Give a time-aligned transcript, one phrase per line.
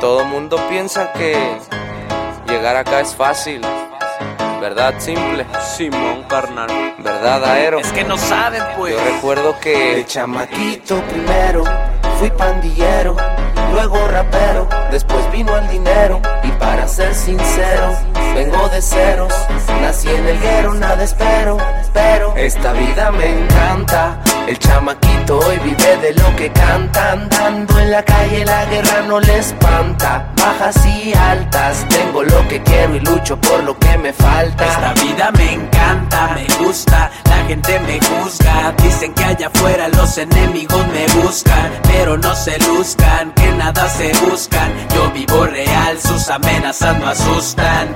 [0.00, 1.36] Todo mundo piensa que
[2.48, 3.60] llegar acá es fácil.
[4.58, 4.94] ¿Verdad?
[4.98, 5.44] Simple.
[5.76, 6.94] Simón carnal.
[6.98, 7.80] ¿Verdad, Aero?
[7.80, 8.94] Es que no saben, pues.
[8.94, 11.64] Yo recuerdo que El chamaquito primero,
[12.18, 13.14] fui pandillero,
[13.72, 16.22] luego rapero, después vino el dinero.
[16.44, 17.94] Y para ser sincero,
[18.34, 19.34] vengo de ceros,
[19.82, 21.58] nací en el guero, nada espero,
[21.92, 24.18] pero esta vida me encanta.
[24.46, 29.20] El chamaquito hoy vive de lo que canta, andando en la calle la guerra no
[29.20, 30.32] le espanta.
[30.36, 34.66] Bajas y altas, tengo lo que quiero y lucho por lo que me falta.
[34.66, 38.74] Esta vida me encanta, me gusta, la gente me juzga.
[38.82, 44.12] Dicen que allá afuera los enemigos me buscan, pero no se luzcan, que nada se
[44.24, 44.72] buscan.
[44.94, 47.92] Yo vivo real, sus amenazas no asustan.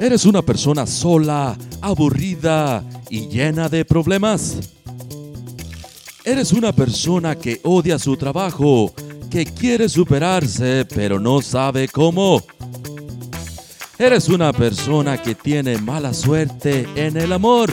[0.00, 4.58] ¿Eres una persona sola, aburrida y llena de problemas?
[6.26, 8.94] ¿Eres una persona que odia su trabajo,
[9.30, 12.42] que quiere superarse pero no sabe cómo?
[13.98, 17.70] ¿Eres una persona que tiene mala suerte en el amor?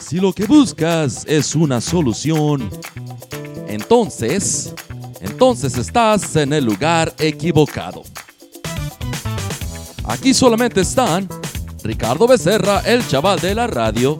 [0.00, 2.70] Si lo que buscas es una solución,
[3.68, 4.72] entonces,
[5.20, 8.02] entonces estás en el lugar equivocado.
[10.04, 11.28] Aquí solamente están
[11.82, 14.18] Ricardo Becerra, el chaval de la radio,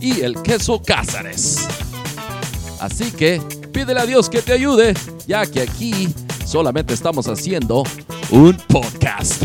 [0.00, 1.66] y el queso Cázares.
[2.82, 3.40] Así que
[3.72, 4.94] pídele a Dios que te ayude,
[5.24, 6.08] ya que aquí
[6.44, 7.84] solamente estamos haciendo
[8.32, 9.44] un podcast.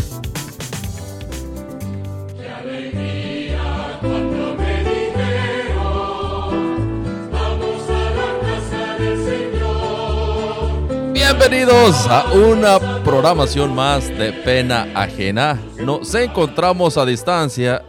[11.12, 15.62] Bienvenidos a una programación más de pena ajena.
[15.80, 17.84] Nos encontramos a distancia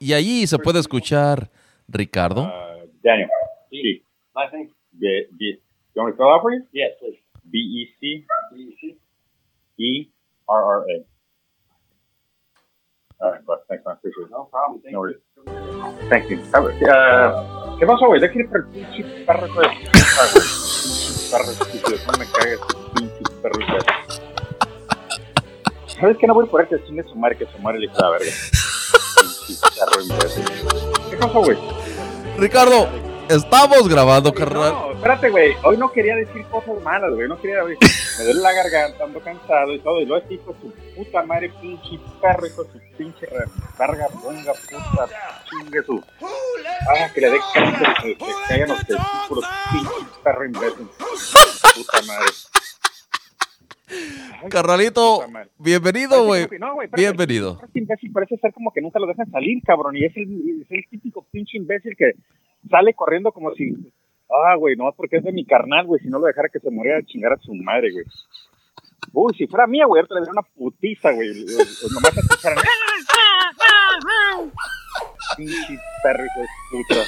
[0.00, 1.48] y allí se puede escuchar
[1.86, 2.52] Ricardo.
[3.00, 3.28] Daniel.
[3.70, 4.11] C.
[4.34, 4.68] Last name?
[4.98, 5.58] B, B.
[5.94, 6.62] You want me to spell it out for you?
[6.72, 7.18] Yes, please.
[7.50, 8.96] B E C B-E-C?
[9.78, 10.08] E
[10.48, 11.04] R R A.
[13.24, 13.58] All right, bud.
[13.68, 13.94] Thanks, man.
[13.96, 14.30] Appreciate it.
[14.30, 14.80] No problem.
[14.82, 15.14] Thank No you.
[15.44, 16.08] worries.
[16.08, 16.38] Thank you.
[16.54, 18.20] A ver, uh, ¿Qué pasó, güey?
[18.20, 19.66] De aquí para el pinche perro, güey.
[19.66, 20.44] Ah, güey.
[20.44, 21.96] Pinche perro estúpido.
[22.06, 22.60] No me cagues,
[22.94, 23.58] pinche perro.
[23.66, 23.80] güey.
[26.00, 26.26] ¿Sabes qué?
[26.26, 28.30] No voy por este chingue su madre que su madre le hizo la verga.
[29.46, 30.44] Pinche perro imbécil.
[31.10, 31.58] ¿Qué pasó, güey?
[32.38, 32.88] Ricardo,
[33.34, 34.72] estamos grabando, carnal.
[34.72, 35.52] No, espérate, güey.
[35.64, 37.28] Hoy no quería decir cosas malas, güey.
[37.28, 37.76] No quería, güey.
[38.18, 40.00] Me duele la garganta, ando cansado y todo.
[40.00, 43.26] Y luego hijo su puta madre, pinche perro, hijo su pinche
[43.78, 45.08] verga, ponga, puta,
[45.48, 46.02] chingue su.
[46.22, 49.90] Ah, que le dé cáncer, que que caigan los testículos, pinche
[50.22, 50.88] perro imbécil.
[51.74, 52.26] Puta madre.
[54.42, 55.50] Ay, madre.
[55.58, 56.48] bienvenido, güey.
[56.58, 56.76] No.
[56.94, 57.60] Bienvenido.
[57.62, 59.96] Este imbécil parece ser como que nunca lo dejan salir, cabrón.
[59.96, 62.12] Y es el, es el típico pinche imbécil que
[62.68, 63.74] sale corriendo como si.
[64.28, 66.00] Ah, güey, nomás porque es de mi carnal, güey.
[66.00, 68.04] Si no lo dejara que se muriera a chingar a su madre, güey.
[69.12, 71.28] Uy, si fuera mía, güey, ahorita le daría una putiza, güey.
[71.92, 72.58] Nomás escucharan.
[75.36, 77.04] Pinche perro, de puta.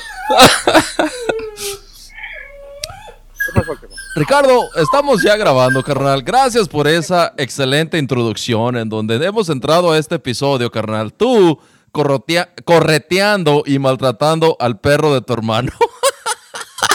[4.17, 6.23] Ricardo, estamos ya grabando, carnal.
[6.23, 11.13] Gracias por esa excelente introducción en donde hemos entrado a este episodio, carnal.
[11.13, 11.59] Tú
[11.95, 15.71] corrotea- correteando y maltratando al perro de tu hermano.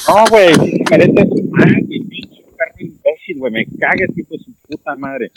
[0.07, 0.49] No, güey,
[0.89, 5.31] merece su madre, pinche perro imbécil, güey, me cagues, hijo de su puta madre.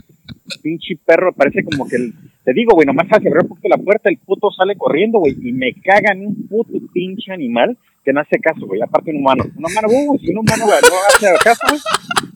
[0.63, 4.09] Pinche perro, parece como que, el, te digo, güey, nomás hace abrir un la puerta,
[4.09, 8.39] el puto sale corriendo, güey, y me cagan un puto pinche animal que no hace
[8.39, 9.45] caso, güey, aparte un humano.
[9.45, 11.67] Un humano, uh, si un humano no hace caso,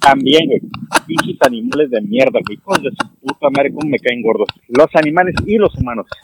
[0.09, 0.61] también, güey.
[1.07, 4.49] Pinches animales de mierda, güey, hijos de su puta madre, cómo me caen gordos.
[4.69, 6.07] Los animales y los humanos.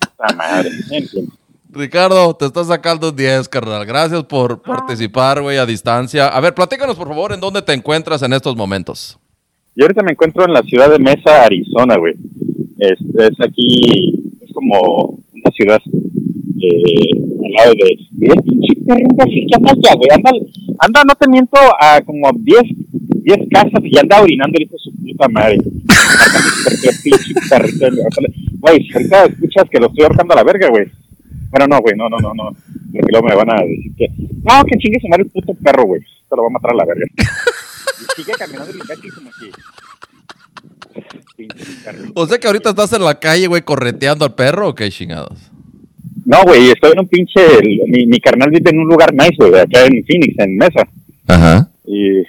[0.00, 1.28] puta madre, en fin.
[1.70, 3.84] Ricardo, te estás sacando un 10, carnal.
[3.84, 6.28] Gracias por participar, güey, a distancia.
[6.28, 9.18] A ver, platícanos, por favor, en dónde te encuentras en estos momentos.
[9.74, 12.14] Yo ahorita me encuentro en la ciudad de Mesa, Arizona, güey.
[12.78, 15.80] Es, es aquí, es como una ciudad
[16.60, 17.10] eh,
[17.44, 17.98] al lado de...
[18.12, 20.08] Mira, pinche ¿qué andas ya, güey?
[20.12, 20.30] Anda,
[20.78, 22.62] anda, no te miento, a como 10
[23.24, 25.58] 10 casas y anda orinando el hijo de su puta madre.
[28.60, 30.86] Güey, ahorita escuchas que lo estoy ahorcando a la verga, güey.
[31.50, 32.54] Bueno, no, güey, no, no, no, no.
[32.92, 34.08] Porque luego me van a decir que...
[34.08, 36.02] No, que chingue su madre el puto perro, güey.
[36.02, 37.06] Te lo va a matar a la verga.
[37.16, 39.50] Y sigue caminando el imbécil como que...
[42.14, 45.50] O sea que ahorita estás en la calle, güey, correteando al perro o qué chingados.
[46.24, 47.40] No, güey, estoy en un pinche.
[47.86, 50.88] Mi, mi carnal vive en un lugar nice, güey, acá en Phoenix, en Mesa.
[51.26, 51.68] Ajá.
[51.86, 52.22] Y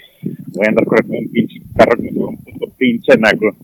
[0.54, 3.56] voy a andar corriendo un pinche carro que un puto pinche naco.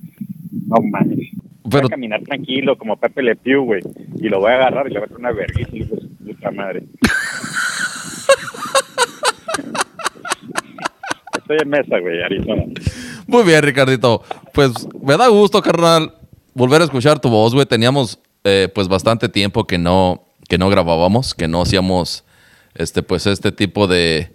[0.67, 1.29] No mames.
[1.63, 3.81] Voy a caminar tranquilo como Pepe Le Pew, güey.
[4.19, 6.51] Y lo voy a agarrar y le voy a hacer una vergüenza, de su puta
[6.51, 6.83] madre.
[11.37, 12.63] estoy en Mesa, güey, Arizona.
[13.27, 14.23] Muy bien, Ricardito.
[14.53, 16.13] Pues me da gusto, carnal,
[16.53, 17.65] volver a escuchar tu voz, güey.
[17.65, 22.23] Teníamos eh, pues bastante tiempo que no, que no grabábamos, que no hacíamos
[22.75, 24.33] este, pues este tipo de,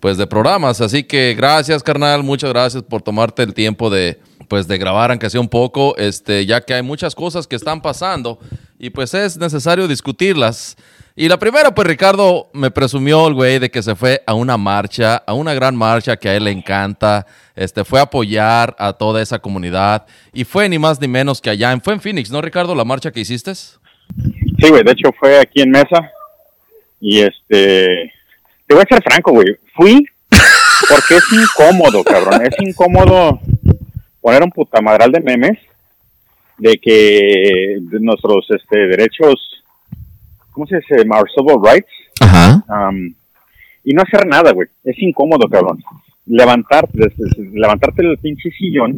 [0.00, 0.80] pues de programas.
[0.80, 2.22] Así que gracias, carnal.
[2.22, 6.46] Muchas gracias por tomarte el tiempo de, pues de grabar, aunque sea un poco, este,
[6.46, 8.38] ya que hay muchas cosas que están pasando
[8.78, 10.76] y pues es necesario discutirlas.
[11.16, 14.56] Y la primera, pues Ricardo me presumió el güey de que se fue a una
[14.56, 17.24] marcha, a una gran marcha que a él le encanta.
[17.54, 21.50] Este, fue a apoyar a toda esa comunidad y fue ni más ni menos que
[21.50, 21.78] allá.
[21.78, 23.54] Fue en Phoenix, ¿no, Ricardo, la marcha que hiciste?
[23.54, 26.10] Sí, güey, de hecho fue aquí en Mesa.
[27.00, 28.12] Y este,
[28.66, 29.56] te voy a ser franco, güey.
[29.76, 30.04] Fui
[30.88, 32.42] porque es incómodo, cabrón.
[32.44, 33.38] Es incómodo
[34.20, 35.58] poner un putamadral de memes
[36.58, 39.63] de que nuestros este, derechos
[40.54, 40.94] ¿cómo se dice?
[41.10, 41.90] Our civil rights.
[42.20, 42.64] Ajá.
[42.68, 43.14] Um,
[43.84, 44.68] y no hacer nada, güey.
[44.84, 45.82] Es incómodo, cabrón.
[46.26, 47.12] Levantarte,
[47.52, 48.96] levantarte del pinche sillón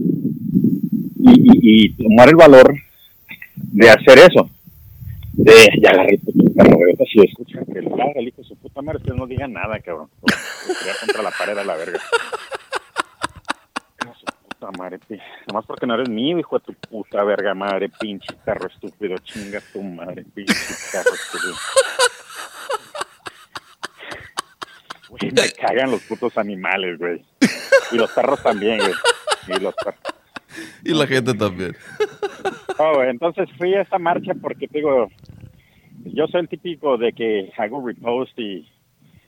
[1.18, 2.72] y, y, y, tomar el valor
[3.56, 4.48] de hacer eso.
[5.32, 6.94] De, ya agarré tu perro, güey.
[7.12, 10.08] Si escuchan que el el hijo de su puta madre, ustedes no digan nada, cabrón.
[11.00, 11.98] contra la pared a la verga
[14.58, 14.98] puta madre,
[15.46, 19.60] nomás porque no eres mío, hijo de tu puta verga madre, pinche carro estúpido, chinga
[19.72, 20.54] tu madre, pinche
[20.92, 21.54] carro estúpido.
[25.08, 27.24] Güey, me cagan los putos animales, güey.
[27.92, 28.94] Y los perros también, güey.
[29.48, 30.00] Y los perros.
[30.84, 31.76] Y la gente también.
[32.78, 35.08] Oh, entonces fui a esta marcha porque, digo,
[36.04, 38.68] yo soy el típico de que hago repost y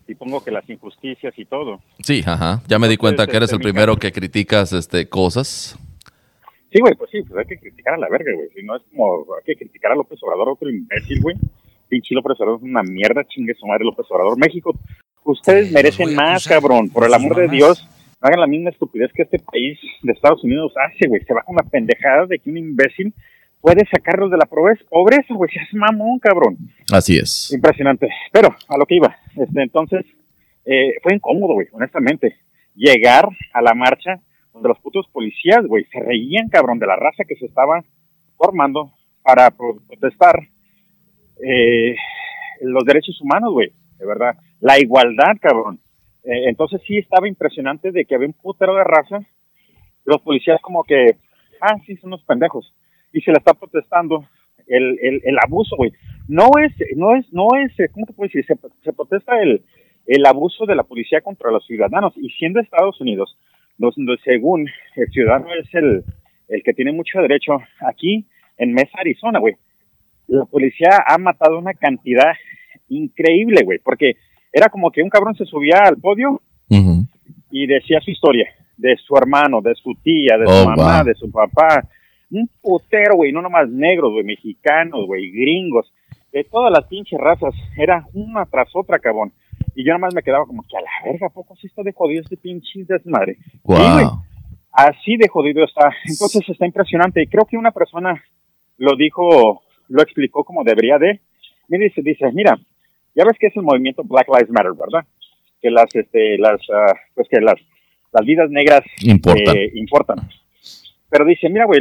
[0.09, 1.81] y pongo que las injusticias y todo.
[2.03, 2.63] Sí, ajá.
[2.67, 5.79] Ya me di cuenta que eres el primero que criticas este cosas.
[6.73, 8.49] Sí, güey, pues sí, pues hay que criticar a la verga, güey.
[8.55, 11.37] Si no es como, hay que criticar a López Obrador, otro imbécil, güey.
[11.89, 14.39] Pinche López Obrador es una mierda, chingue su madre López Obrador.
[14.39, 14.75] México,
[15.25, 16.91] ustedes merecen más, cabrón.
[16.91, 17.87] Por el amor de Dios,
[18.21, 21.23] no hagan la misma estupidez que este país de Estados Unidos hace, güey.
[21.25, 23.15] Se va con la pendejada de que un imbécil
[23.61, 26.57] puede sacarlos de la pobreza, pobreza, güey, se hace mamón, cabrón.
[26.93, 27.51] Así es.
[27.53, 28.09] Impresionante.
[28.33, 30.05] Pero a lo que iba, este, entonces,
[30.65, 32.37] eh, fue incómodo, güey, honestamente.
[32.75, 34.21] Llegar a la marcha
[34.53, 37.83] donde los putos policías, güey, se reían, cabrón, de la raza que se estaba
[38.37, 40.35] formando para protestar
[41.45, 41.97] eh,
[42.61, 44.37] los derechos humanos, güey, de verdad.
[44.61, 45.81] La igualdad, cabrón.
[46.25, 49.21] Eh, entonces sí estaba impresionante de que había un putero de raza.
[50.05, 51.17] Los policías como que,
[51.61, 52.73] ah, sí, son unos pendejos
[53.13, 54.25] y se la está protestando
[54.67, 55.93] el, el, el abuso, güey.
[56.29, 58.45] No es, no es, no es, ¿cómo te puedo decir?
[58.47, 59.63] Se, se protesta el,
[60.07, 62.13] el abuso de la policía contra los ciudadanos.
[62.17, 63.39] Y siendo Estados Unidos,
[63.79, 66.05] donde según el ciudadano es el,
[66.49, 68.27] el que tiene mucho derecho, aquí
[68.57, 69.55] en Mesa, Arizona, güey,
[70.27, 72.33] la policía ha matado una cantidad
[72.89, 74.17] increíble, güey, porque
[74.53, 76.43] era como que un cabrón se subía al podio
[77.51, 81.15] y decía su historia, de su hermano, de su tía, de su oh, mamá, de
[81.15, 81.89] su papá,
[82.31, 85.93] un putero, güey, no nomás negros, güey, mexicanos, güey, gringos,
[86.33, 89.33] de todas las pinches razas, era una tras otra, cabrón.
[89.75, 92.23] Y yo nomás me quedaba como que a la verga, poco así está de jodido
[92.23, 93.37] este pinche desmadre?
[93.63, 94.25] Wow.
[94.73, 95.91] así de jodido está.
[96.05, 97.23] Entonces está impresionante.
[97.23, 98.23] Y creo que una persona
[98.77, 101.21] lo dijo, lo explicó como debería de.
[101.69, 102.59] Me dice, dice, mira,
[103.15, 105.07] ya ves que es el movimiento Black Lives Matter, ¿verdad?
[105.61, 107.57] Que las, este, las, uh, pues que las,
[108.13, 109.57] las vidas negras importan.
[109.57, 110.19] Eh, importan.
[111.11, 111.81] Pero dice, mira, güey,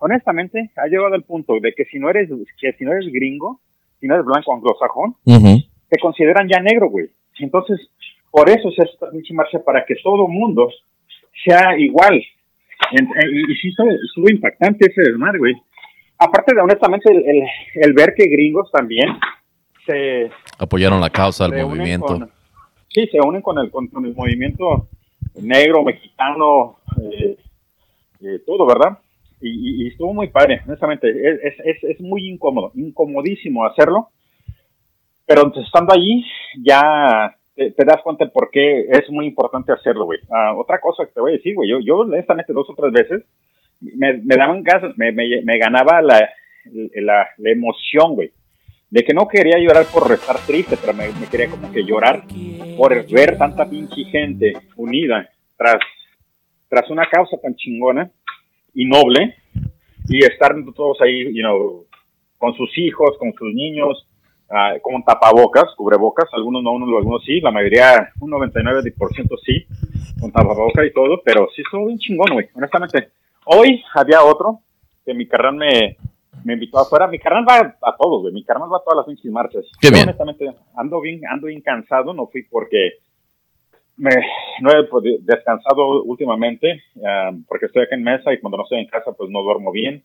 [0.00, 2.28] honestamente, ha llegado al punto de que si no eres,
[2.60, 3.60] que si no eres gringo,
[4.00, 7.08] si no eres blanco anglosajón, te consideran ya negro, güey.
[7.38, 7.80] Entonces,
[8.30, 10.68] por eso es esta marcha, para que todo mundo
[11.44, 12.16] sea igual.
[12.16, 15.54] y, sí, estuvo impactante ese desmadre, güey.
[16.18, 19.08] Aparte de, honestamente, el, el, ver que gringos también
[19.86, 20.30] se...
[20.58, 22.28] Apoyaron la causa del movimiento.
[22.88, 24.88] sí, se unen con el, con, el movimiento
[25.40, 27.36] negro, mexicano, eh,
[28.26, 28.98] eh, todo, ¿verdad?
[29.40, 31.08] Y, estuvo muy padre, honestamente.
[31.08, 34.08] Es, es, es, muy incómodo, incomodísimo hacerlo.
[35.26, 36.24] Pero estando allí,
[36.64, 40.18] ya te, das cuenta de por qué es muy importante hacerlo, güey.
[40.30, 41.68] Ah, otra cosa que te voy a decir, güey.
[41.68, 43.24] Yo, yo, honestamente, dos o tres veces
[43.80, 46.28] me, me daban ganas, me, me, me ganaba la,
[46.94, 48.30] la, la emoción, güey.
[48.88, 52.22] De que no quería llorar por estar triste, pero me, me quería como que llorar
[52.76, 55.78] por ver tanta pinche gente unida tras
[56.68, 58.10] tras una causa tan chingona
[58.76, 59.34] y noble
[60.06, 61.86] y estar todos ahí, you know,
[62.38, 64.06] con sus hijos, con sus niños,
[64.50, 68.92] uh, con tapabocas, cubrebocas, algunos no, algunos sí, la mayoría, un 99%
[69.44, 69.66] sí,
[70.20, 73.08] con tapabocas y todo, pero sí estuvo bien chingón, güey, honestamente.
[73.46, 74.60] Hoy había otro
[75.04, 75.96] que mi carnal me,
[76.44, 79.06] me invitó afuera, mi carnal va a todos, güey, mi carnal va a todas las
[79.06, 79.64] pinches marchas.
[79.80, 80.02] Qué bien.
[80.02, 82.98] honestamente ando bien, ando bien cansado, no fui porque
[83.96, 84.10] me,
[84.60, 88.88] no he descansado últimamente um, porque estoy aquí en mesa y cuando no estoy en
[88.88, 90.02] casa pues no duermo bien.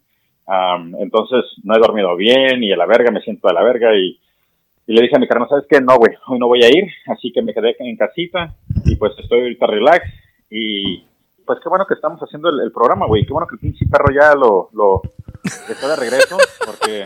[0.47, 3.95] Um, entonces no he dormido bien y a la verga me siento a la verga
[3.95, 4.19] y,
[4.87, 5.79] y le dije a mi carnal, ¿sabes qué?
[5.79, 8.55] No, güey, hoy no voy a ir, así que me quedé en casita
[8.85, 10.05] y pues estoy ahorita relax
[10.49, 11.03] y
[11.45, 13.85] pues qué bueno que estamos haciendo el, el programa, güey, qué bueno que el pinche
[13.85, 15.01] perro ya lo, lo
[15.69, 17.05] está de regreso porque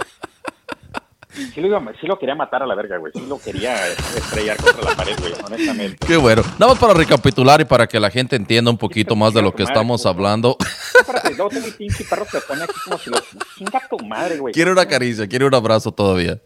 [1.36, 4.58] sí lo, iba- sí lo quería matar a la verga, güey, sí lo quería estrellar
[4.58, 6.06] contra la pared, güey, honestamente.
[6.06, 6.42] Qué bueno.
[6.60, 9.54] Nada más para recapitular y para que la gente entienda un poquito más de lo
[9.54, 10.58] que estamos hablando.
[11.00, 13.18] Espérate, luego tengo pinche perro que se pone aquí como si lo...
[13.58, 14.54] Chinga tu madre, güey.
[14.54, 16.39] Quiere una caricia, quiere un abrazo todavía.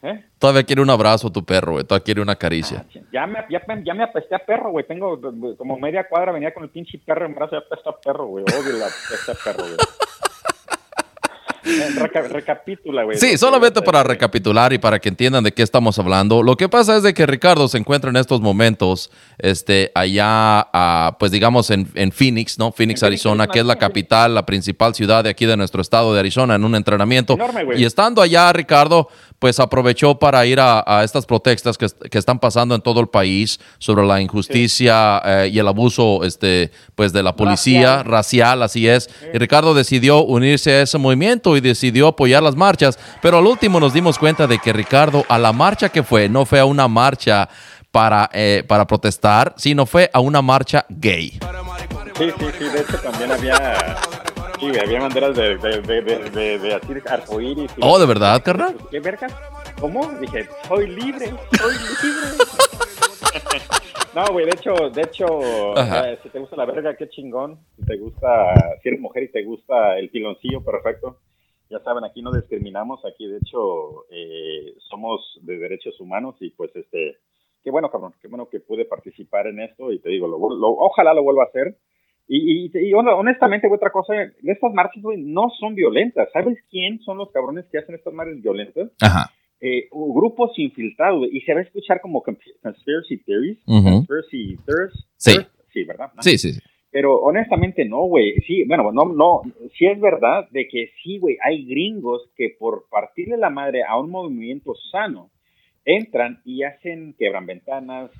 [0.00, 0.24] ¿Eh?
[0.38, 1.84] Todavía quiere un abrazo tu perro, güey.
[1.84, 2.86] Todavía quiere una caricia.
[3.12, 4.86] Ya me, ya, ya me apesté a perro, güey.
[4.86, 5.18] Tengo
[5.56, 8.44] como media cuadra, venía con el pinche perro en brazo, ya apesté a perro, güey.
[8.44, 9.76] Odio la apesté a perro, güey.
[11.96, 13.18] Reca- recapitula, güey.
[13.18, 16.42] Sí, solamente para recapitular y para que entiendan de qué estamos hablando.
[16.42, 20.68] Lo que pasa es de que Ricardo se encuentra en estos momentos, este, allá,
[21.18, 22.72] pues digamos en, en Phoenix, ¿no?
[22.72, 25.82] Phoenix, En Phoenix, Arizona, que es la capital, la principal ciudad de aquí de nuestro
[25.82, 27.34] estado de Arizona, en un entrenamiento.
[27.34, 27.80] Enorme, güey.
[27.80, 29.08] y estando allá, Ricardo,
[29.38, 33.00] pues aprovechó para ir a, a estas protestas que, est- que están pasando en todo
[33.00, 38.04] el país sobre la injusticia eh, y el abuso, este, pues de la policía Racial.
[38.04, 39.08] racial, así es.
[39.32, 43.78] Y Ricardo decidió unirse a ese movimiento y decidió apoyar las marchas, pero al último
[43.80, 46.88] nos dimos cuenta de que Ricardo a la marcha que fue, no fue a una
[46.88, 47.48] marcha
[47.92, 51.38] para, eh, para protestar, sino fue a una marcha gay.
[52.18, 52.64] Sí, sí, sí.
[52.64, 53.96] De hecho, también había...
[54.60, 57.70] Sí, había banderas de, de, de, de, de, así de arcoíris.
[57.76, 58.76] y- Oh, ¿de verdad, carnal?
[58.90, 59.34] ¿Qué vergas?
[59.80, 60.06] ¿Cómo?
[60.20, 62.28] Dije, soy libre, soy libre.
[64.14, 66.10] no, güey, de hecho, de hecho, Ajá.
[66.12, 67.58] eh, si te gusta la verga, qué chingón.
[67.76, 71.20] Si te gusta, si eres mujer y te gusta el piloncillo, perfecto.
[71.70, 76.74] Ya saben, aquí no discriminamos, aquí de hecho eh, somos de derechos humanos y pues
[76.74, 77.18] este,
[77.62, 80.76] qué bueno, cabrón, qué bueno que pude participar en esto y te digo, lo, lo-
[80.78, 81.76] ojalá lo vuelva a hacer.
[82.28, 86.28] Y, y, y hon- honestamente, otra cosa, estas marchas, güey, no son violentas.
[86.32, 88.90] ¿Sabes quién son los cabrones que hacen estas marchas violentas?
[89.00, 89.30] Ajá.
[89.60, 94.92] eh, grupos infiltrados güey, y se va a escuchar como consp- conspiracy theories, conspiracy theories,
[95.16, 95.32] Sí.
[95.32, 96.10] theories, sí, ¿verdad?
[96.20, 96.60] Sí, sí, sí.
[96.90, 98.34] Pero honestamente no, güey.
[98.46, 99.42] Sí, bueno, no, no,
[99.76, 103.98] sí es verdad de que sí, güey, hay gringos que por partirle la madre a
[103.98, 105.30] un movimiento sano
[105.84, 108.10] entran y hacen quebran ventanas,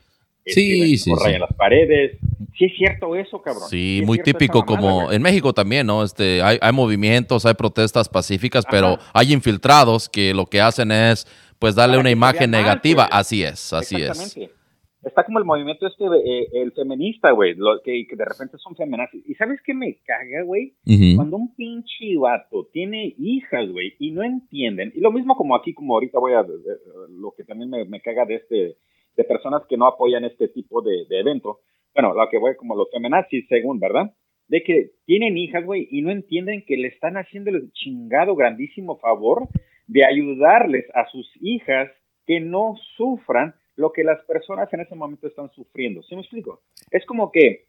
[0.49, 1.25] Sí, sí, o sí.
[1.25, 2.19] rayan las paredes.
[2.59, 3.69] Sí es cierto eso, cabrón.
[3.71, 6.03] Sí, muy típico como en México también, ¿no?
[6.03, 8.71] Este, hay, hay movimientos, hay protestas pacíficas, Ajá.
[8.77, 11.27] pero hay infiltrados que lo que hacen es
[11.61, 13.05] pues darle Para una imagen mal, negativa.
[13.05, 14.03] Así es, así es.
[14.11, 14.59] Exactamente.
[15.05, 19.23] Está como el movimiento este, eh, el feminista, güey, que, que de repente son feminazis.
[19.29, 20.75] ¿Y sabes qué me caga, güey?
[21.15, 25.73] Cuando un pinche vato tiene hijas, güey, y no entienden, y lo mismo como aquí,
[25.73, 26.79] como ahorita voy a, de- de-
[27.11, 28.77] lo que también me, me caga de este,
[29.19, 31.59] de personas que no apoyan este tipo de, de evento,
[31.93, 34.15] bueno, lo que voy como los feminazis, según, ¿verdad?
[34.47, 38.97] De que tienen hijas, güey, y no entienden que le están haciendo el chingado grandísimo
[38.99, 39.49] favor
[39.89, 41.91] de ayudarles a sus hijas
[42.27, 46.03] que no sufran lo que las personas en ese momento están sufriendo.
[46.05, 46.61] ¿Sí me explico?
[46.93, 47.65] Es como que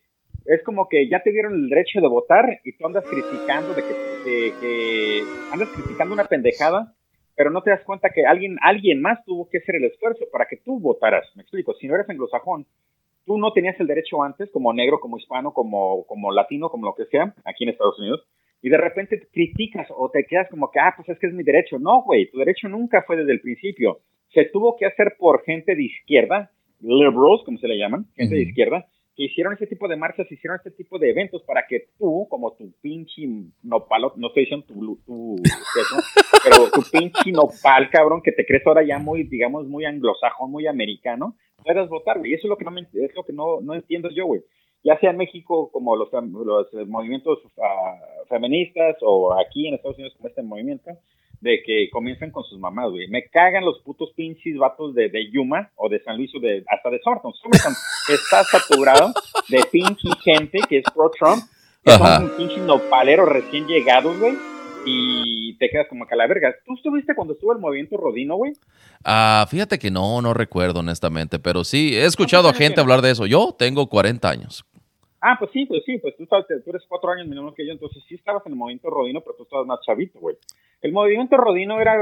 [0.45, 3.81] es como que ya te dieron el derecho de votar y tú andas criticando de
[3.81, 6.95] que, de que andas criticando una pendejada,
[7.39, 10.45] pero no te das cuenta que alguien alguien más tuvo que hacer el esfuerzo para
[10.45, 11.25] que tú votaras.
[11.37, 11.73] Me explico.
[11.75, 12.65] Si no eres anglosajón,
[13.25, 16.95] tú no tenías el derecho antes, como negro, como hispano, como como latino, como lo
[16.95, 18.27] que sea, aquí en Estados Unidos.
[18.61, 21.33] Y de repente te criticas o te quedas como que, ah, pues es que es
[21.33, 21.79] mi derecho.
[21.79, 23.99] No, güey, tu derecho nunca fue desde el principio.
[24.33, 28.41] Se tuvo que hacer por gente de izquierda, liberals, como se le llaman, gente de
[28.41, 28.85] izquierda,
[29.25, 32.71] hicieron este tipo de marchas, hicieron este tipo de eventos para que tú, como tu
[32.81, 33.23] pinche
[33.63, 35.35] nopal, no estoy diciendo tu, tu
[36.43, 40.67] pero tu pinche nopal, cabrón, que te crees ahora ya muy, digamos, muy anglosajón, muy
[40.67, 42.33] americano, puedas votar, güey.
[42.33, 44.41] Eso es lo que no, me, es lo que no, no entiendo yo, güey.
[44.83, 47.99] Ya sea en México como los, los eh, movimientos ah,
[48.29, 50.91] feministas o aquí en Estados Unidos como este movimiento,
[51.41, 53.07] de que comienzan con sus mamás, güey.
[53.07, 56.63] Me cagan los putos pinches vatos de, de Yuma o de San Luis o de,
[56.67, 56.99] hasta de.
[57.03, 57.33] Somerton
[58.09, 59.13] está saturado
[59.47, 61.43] de pinche gente que es pro-Trump,
[61.83, 62.17] que Ajá.
[62.17, 64.37] son pinches nopaleros recién llegados, güey.
[64.85, 66.55] Y te quedas como que a la verga.
[66.65, 68.53] ¿Tú estuviste cuando estuvo el movimiento Rodino, güey?
[69.03, 72.81] Ah, fíjate que no, no recuerdo honestamente, pero sí, he escuchado a ¿Cuántos años gente
[72.81, 73.25] hablar de eso.
[73.25, 74.65] Yo tengo 40 años.
[75.21, 78.01] Ah, pues sí, pues sí, pues tú, tú eres cuatro años menor que yo, entonces
[78.07, 80.37] sí estabas en el movimiento Rodino, pero tú estabas más chavito, güey.
[80.81, 81.95] El movimiento Rodino era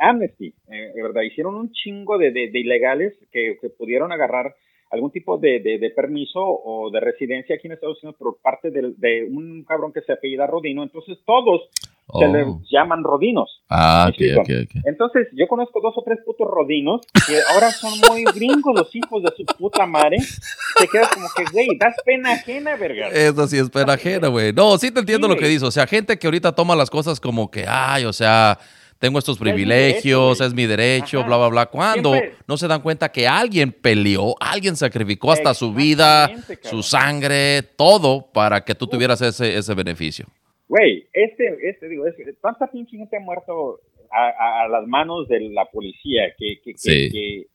[0.00, 1.22] Amnesty, eh, verdad.
[1.22, 4.54] Hicieron un chingo de, de- de ilegales que, que pudieron agarrar
[4.90, 8.94] algún tipo de, de- permiso o de residencia aquí en Estados Unidos por parte de,
[9.24, 10.82] un cabrón que se apellida Rodino.
[10.82, 11.68] Entonces todos
[12.06, 12.32] se Oh.
[12.32, 13.62] les llaman rodinos.
[13.70, 14.40] Ah, ¿Me ok, explico?
[14.42, 14.82] ok, ok.
[14.86, 19.22] Entonces, yo conozco dos o tres putos rodinos que ahora son muy gringos los hijos
[19.22, 20.18] de su puta madre.
[20.20, 23.08] Se queda como que, güey, das pena ajena, verga.
[23.08, 24.52] Eso sí es pena ajena, güey.
[24.52, 25.62] No, sí te entiendo Sí, lo que dices.
[25.62, 28.58] O sea, gente que ahorita toma las cosas como que, ay, o sea,
[28.98, 31.26] tengo estos privilegios, es mi derecho, Ajá.
[31.28, 31.66] bla, bla, bla.
[31.66, 32.12] Cuando
[32.46, 36.30] no se dan cuenta que alguien peleó, alguien sacrificó hasta su vida,
[36.62, 40.26] su sangre, todo para que tú tuvieras ese, ese beneficio.
[40.72, 43.78] Güey, este, este, digo, es, tanta pinche gente ha muerto
[44.10, 47.10] a, a- a las manos de la policía que, que, que- Sí.
[47.12, 47.46] que-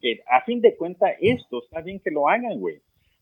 [0.00, 2.76] que a fin de cuentas esto está bien que lo hagan, güey.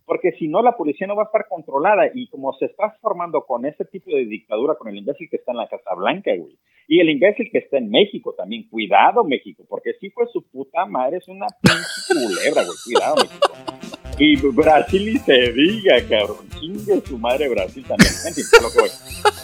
[0.05, 3.40] Porque si no, la policía no va a estar controlada y como se está formando
[3.47, 6.59] con ese tipo de dictadura, con el imbécil que está en la Casa Blanca, güey.
[6.87, 8.69] Y el imbécil que está en México también.
[8.69, 12.76] Cuidado, México, porque si fue su puta madre, es una pinche culebra, güey.
[12.85, 13.98] Cuidado, México.
[14.19, 16.49] Y Brasil ni se diga, cabrón.
[16.59, 18.13] Chingue su madre Brasil también.
[18.27, 18.91] En fin, lo que voy.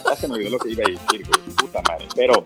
[0.05, 1.41] Ya se me olvidó lo que iba a decir, güey.
[1.57, 2.07] Puta madre.
[2.17, 2.45] Pero.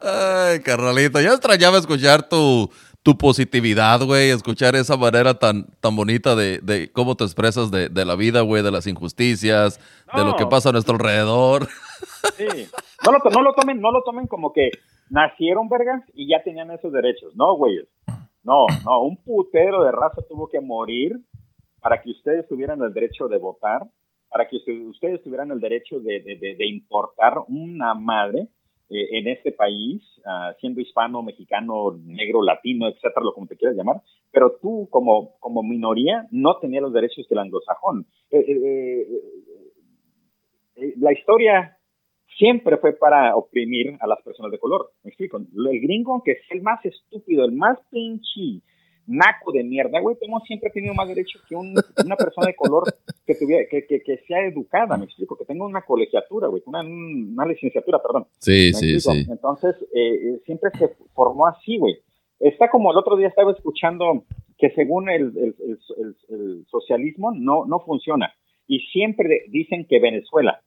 [0.00, 2.70] Ay, carnalito, ya extrañaba escuchar tu,
[3.02, 7.88] tu positividad, güey, escuchar esa manera tan, tan bonita de, de cómo te expresas de,
[7.88, 9.80] de la vida, güey, de las injusticias,
[10.14, 11.68] de lo que pasa a nuestro alrededor.
[12.36, 12.68] Sí.
[13.04, 14.70] No lo, no lo tomen, no lo tomen como que
[15.10, 17.34] nacieron vergas y ya tenían esos derechos.
[17.34, 17.86] No, güeyes.
[18.44, 19.02] No, no.
[19.02, 21.18] Un putero de raza tuvo que morir
[21.80, 23.82] para que ustedes tuvieran el derecho de votar,
[24.30, 28.48] para que usted- ustedes tuvieran el derecho de, importar una madre
[28.90, 33.76] eh, en este país, ah, siendo hispano, mexicano, negro, latino, etcétera, lo como te quieras
[33.76, 38.06] llamar, pero tú como, como minoría no tenías los derechos del anglosajón.
[38.30, 39.06] Eh, eh,
[40.98, 41.73] la historia
[42.38, 44.90] siempre fue para oprimir a las personas de color.
[45.02, 45.38] Me explico.
[45.38, 48.62] El gringo, aunque es el más estúpido, el más pinche
[49.06, 51.74] naco de mierda, güey, hemos siempre tenido más derecho que un-
[52.04, 52.84] una persona de color
[53.26, 56.80] que, tuviera, que, que, que sea educada, me explico, que tenga una colegiatura, güey, una,
[56.80, 58.26] una licenciatura, perdón.
[58.38, 59.12] Sí, ¿Me sí, explico?
[59.26, 59.26] sí.
[59.30, 61.96] Entonces, eh, siempre se formó así, güey.
[62.40, 64.24] Está como el otro día estaba escuchando
[64.56, 68.32] que según el, el- el- el- socialismo no, no funciona.
[68.66, 70.60] Y siempre dicen que Venezuela.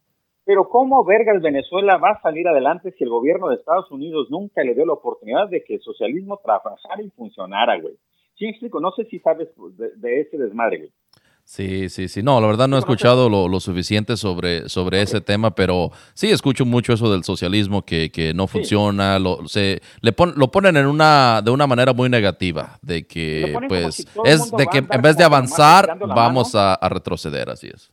[0.48, 4.64] Pero ¿cómo vergas Venezuela va a salir adelante si el gobierno de Estados Unidos nunca
[4.64, 7.94] le dio la oportunidad de que el socialismo trabajara y funcionara, güey?
[8.40, 8.80] Sí, explico.
[8.80, 10.92] No sé si sabes de, de ese desmadre, güey.
[11.44, 12.24] Sí, sí, sí.
[12.24, 16.30] No, la verdad no he escuchado lo, lo suficiente sobre, sobre ese tema, pero sí
[16.30, 20.76] escucho mucho eso del socialismo que, que no funciona, lo, se, le pon- lo ponen
[20.78, 25.02] en una, de una manera muy negativa, de que pues si es de que en
[25.02, 27.92] vez de avanzar vamos a, a retroceder, así es.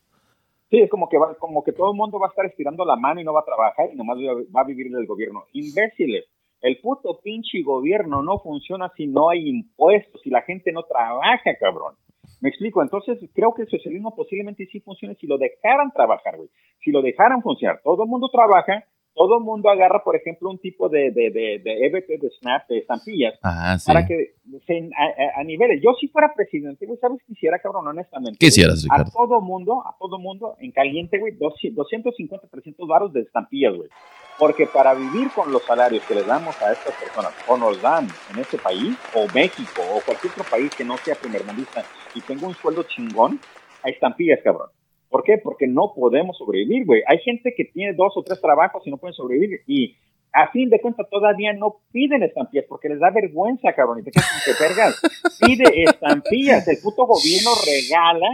[0.74, 2.96] Sí, es como que va, como que todo el mundo va a estar estirando la
[2.96, 5.44] mano y no va a trabajar y nomás va a- vivir del gobierno.
[5.52, 6.24] Imbéciles.
[6.60, 11.54] El puto pinche gobierno no funciona si no hay impuestos, si la gente no trabaja,
[11.60, 11.94] cabrón.
[12.40, 12.82] Me explico.
[12.82, 16.48] Entonces, creo que el socialismo posiblemente sí funcione si lo dejaran trabajar, güey.
[16.82, 17.80] Si lo dejaran funcionar.
[17.84, 18.82] Todo el mundo trabaja,
[19.14, 22.68] todo el mundo agarra, por ejemplo, un tipo de, de, de, de EBT, de SNAP,
[22.68, 23.86] de estampillas, Ajá, sí.
[23.86, 24.34] para que
[24.66, 25.04] se, a,
[25.38, 25.80] a- a niveles.
[25.82, 27.86] Yo si fuera presidente, güey, ¿sabes qué quisiera, cabrón?
[27.86, 28.38] Honestamente.
[28.38, 29.12] Quisieras, A Ricardo.
[29.14, 33.88] todo mundo, a todo mundo, en caliente, güey, 200, 250, 300 varos de estampillas, güey.
[34.36, 38.08] Porque para vivir con los salarios que les damos a estas personas, o nos dan
[38.32, 41.84] en este país, o México, o cualquier otro país que no sea primermundista
[42.16, 43.38] y tenga un sueldo chingón,
[43.84, 44.70] hay estampillas, cabrón.
[45.14, 45.38] ¿Por qué?
[45.38, 47.02] Porque no podemos sobrevivir, güey.
[47.06, 49.60] Hay gente que tiene dos o tres trabajos y no pueden sobrevivir.
[49.68, 49.94] Y
[50.32, 54.00] a fin de cuentas todavía no piden estampillas porque les da vergüenza, cabrón.
[54.00, 55.00] Y te quedas que vergas.
[55.40, 56.66] Pide estampillas.
[56.66, 58.26] El puto gobierno regala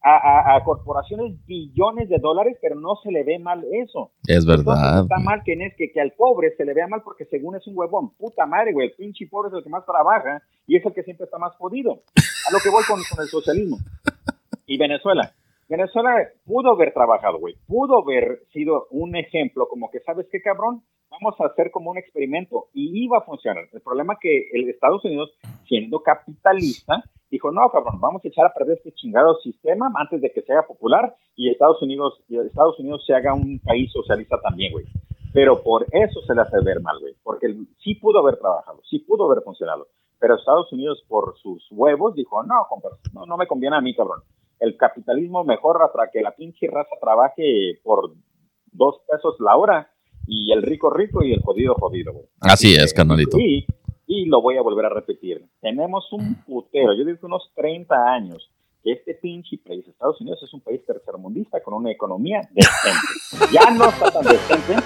[0.00, 4.12] a, a- a corporaciones billones de dólares, pero no se le ve mal eso.
[4.26, 5.02] Es Entonces, verdad.
[5.02, 7.54] está mal que, en es que, que al pobre se le vea mal porque según
[7.56, 8.14] es un huevón.
[8.16, 8.88] Puta madre, güey.
[8.88, 11.54] El pinche pobre es el que más trabaja y es el que siempre está más
[11.56, 12.00] jodido.
[12.48, 13.76] A lo que voy con, con el socialismo.
[14.66, 15.30] Y Venezuela.
[15.68, 17.54] Venezuela pudo haber trabajado, güey.
[17.66, 20.82] Pudo haber sido un ejemplo como que, ¿sabes qué, cabrón?
[21.10, 23.64] Vamos a hacer como un experimento y iba a funcionar.
[23.72, 25.30] El problema es que el Estados Unidos,
[25.66, 30.30] siendo capitalista, dijo, no, cabrón, vamos a echar a perder este chingado sistema antes de
[30.32, 34.40] que se haga popular y Estados Unidos, y Estados Unidos se haga un país socialista
[34.40, 34.84] también, güey.
[35.32, 37.14] Pero por eso se le hace ver mal, güey.
[37.22, 37.46] Porque
[37.82, 39.88] sí pudo haber trabajado, sí pudo haber funcionado.
[40.20, 43.94] Pero Estados Unidos, por sus huevos, dijo, no, compa, no, no me conviene a mí,
[43.94, 44.20] cabrón.
[44.64, 48.14] El capitalismo mejor para que la pinche raza trabaje por
[48.72, 49.90] dos pesos la hora
[50.26, 52.24] y el rico rico y el jodido jodido, güey.
[52.40, 53.36] Así es, que- carnalito.
[53.38, 53.66] Y,
[54.06, 55.44] y lo voy a volver a repetir.
[55.60, 58.50] Tenemos un putero, yo digo unos 30 años,
[58.82, 63.52] que este pinche país, Estados Unidos, es un país tercermundista con una economía decente.
[63.52, 64.76] Ya no está tan decente,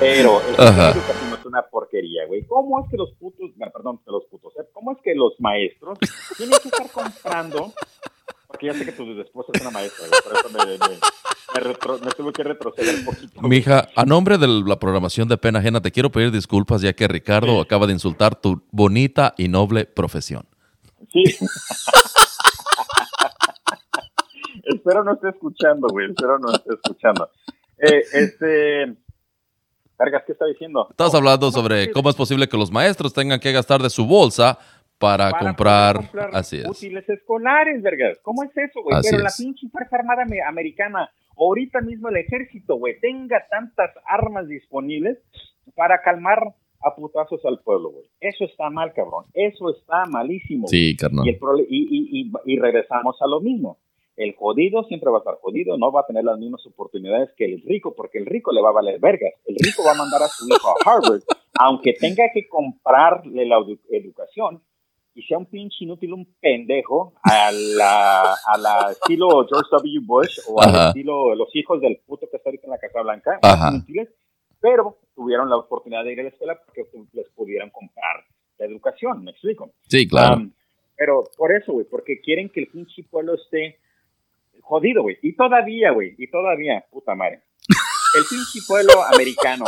[0.00, 2.44] pero es una porquería, güey.
[2.46, 4.66] ¿Cómo es que los putos, perdón, los putos, eh?
[4.72, 5.98] ¿cómo es que los maestros
[6.36, 7.72] tienen que estar comprando?
[8.56, 11.98] Porque ya sé que tu esposa es una maestra, por eso me, me, me, retro-
[12.02, 13.42] me tuve que retroceder un poquito.
[13.42, 17.06] Mija, a nombre de la programación de Pena Ajena, te quiero pedir disculpas ya que
[17.06, 20.48] Ricardo acaba de insultar tu bonita y noble profesión.
[21.12, 21.22] Sí.
[24.64, 26.08] espero no esté escuchando, güey.
[26.08, 27.28] Espero no esté escuchando.
[27.78, 28.96] Eh, este.
[29.98, 30.88] Vargas, ¿qué está diciendo?
[30.90, 34.58] Estás hablando sobre cómo es posible que los maestros tengan que gastar de su bolsa
[34.98, 35.96] para, Para comprar.
[35.96, 36.66] comprar Así es.
[36.68, 38.18] Útiles escolares, vergas.
[38.22, 38.96] ¿Cómo es eso, güey?
[39.02, 44.48] Pero la pinche Fuerza Armada ame- Americana, ahorita mismo el ejército, güey, tenga tantas armas
[44.48, 45.18] disponibles
[45.74, 48.04] para calmar a putazos al pueblo, güey.
[48.20, 49.24] Eso está mal, cabrón.
[49.34, 50.66] Eso está malísimo.
[50.68, 51.26] Sí, carnal.
[51.26, 53.78] Y, el y, y, y, y regresamos a lo mismo.
[54.16, 57.44] El jodido siempre va a estar jodido, no va a tener las mismas oportunidades que
[57.44, 59.34] el rico, porque el rico le va a valer vergas.
[59.44, 61.20] El rico va a mandar a su hijo a Harvard,
[61.58, 64.62] aunque tenga que comprarle la edu- educación
[65.16, 70.00] y sea un pinche inútil, un pendejo, a la, a la estilo George W.
[70.04, 70.88] Bush o al Ajá.
[70.88, 73.40] estilo los hijos del puto que está ahorita en la Casa Blanca,
[73.72, 74.10] inútiles,
[74.60, 78.24] pero tuvieron la oportunidad de ir a la escuela porque les pudieran comprar
[78.58, 79.72] la educación, me explico.
[79.88, 80.36] Sí, claro.
[80.36, 80.52] Um,
[80.96, 83.78] pero por eso, güey, porque quieren que el pinche pueblo esté
[84.60, 85.18] jodido, güey.
[85.22, 87.40] Y todavía, güey, y todavía, puta madre.
[88.16, 89.64] El pinche pueblo americano.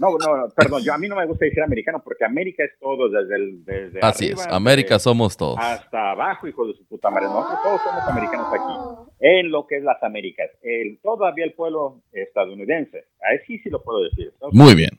[0.00, 3.08] No, no, perdón, yo a mí no me gusta decir americano porque América es todo
[3.08, 4.46] desde el desde Así arriba, es.
[4.48, 5.58] América desde somos todos.
[5.58, 7.26] hasta abajo, hijo de su puta madre.
[7.26, 10.50] Nosotros todos somos americanos aquí, en lo que es las Américas.
[10.62, 14.32] El, todavía el pueblo estadounidense, ahí sí sí lo puedo decir.
[14.52, 14.90] Muy bien.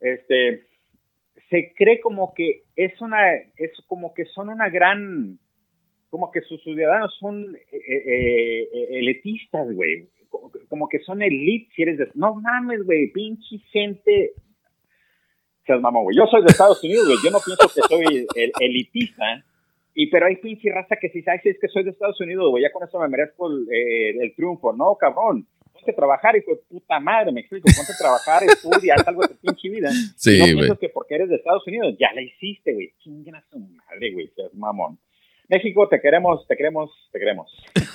[0.00, 0.66] este
[1.48, 5.38] se cree como que es una es como que son una gran
[6.10, 10.08] como que sus ciudadanos son eh, eh, eh, elitistas güey.
[10.68, 14.32] Como, que son elite si eres de no mames güey pinche gente.
[15.66, 16.16] Seas mamón güey.
[16.16, 17.18] Yo soy de Estados Unidos güey.
[17.24, 19.44] Yo no pienso que soy el- elitista
[19.94, 22.62] y pero hay pinche raza que si sabes es que soy de Estados Unidos güey
[22.62, 25.46] ya con eso me merezco el, eh, el triunfo no cabrón.
[25.72, 27.68] Ponte a trabajar hijo de puta madre me explico.
[27.76, 29.90] Ponte a trabajar estudia haz algo de pinche vida.
[30.16, 32.92] Sí, no piensas que porque eres de Estados Unidos ya la hiciste, güey.
[32.98, 34.28] Chinguen a su madre, güey.
[34.36, 34.98] seas mamón.
[35.50, 37.50] México, te queremos, te queremos, te queremos.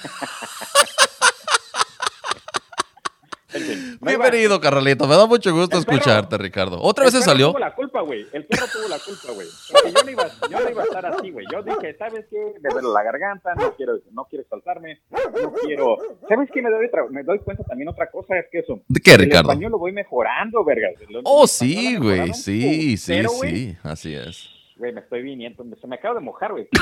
[3.53, 5.07] En fin, Bienvenido, Carralito.
[5.07, 6.77] Me da mucho gusto El perro- escucharte, Ricardo.
[6.81, 7.51] ¿Otra el vez se salió?
[7.51, 8.25] tuvo la culpa, güey.
[8.33, 9.47] El perro tuvo la culpa, güey.
[9.71, 11.45] Porque yo no iba, yo no iba a estar así, güey.
[11.49, 12.37] Yo dije, ¿sabes qué?
[12.61, 15.95] Me duele la garganta, no quiero, no quiero exaltarme, no quiero.
[16.27, 16.61] ¿Sabes qué?
[16.61, 18.81] Me doy, me doy cuenta también otra cosa, es que eso.
[18.89, 19.51] ¿De qué, El Ricardo?
[19.51, 20.91] español lo voy mejorando, vergas.
[21.07, 22.33] El- el Oh, sí, güey.
[22.33, 23.77] Sí, sí, sí.
[23.83, 24.49] Así es.
[24.77, 26.67] Güey, me estoy viniendo, se me acaba de mojar, güey.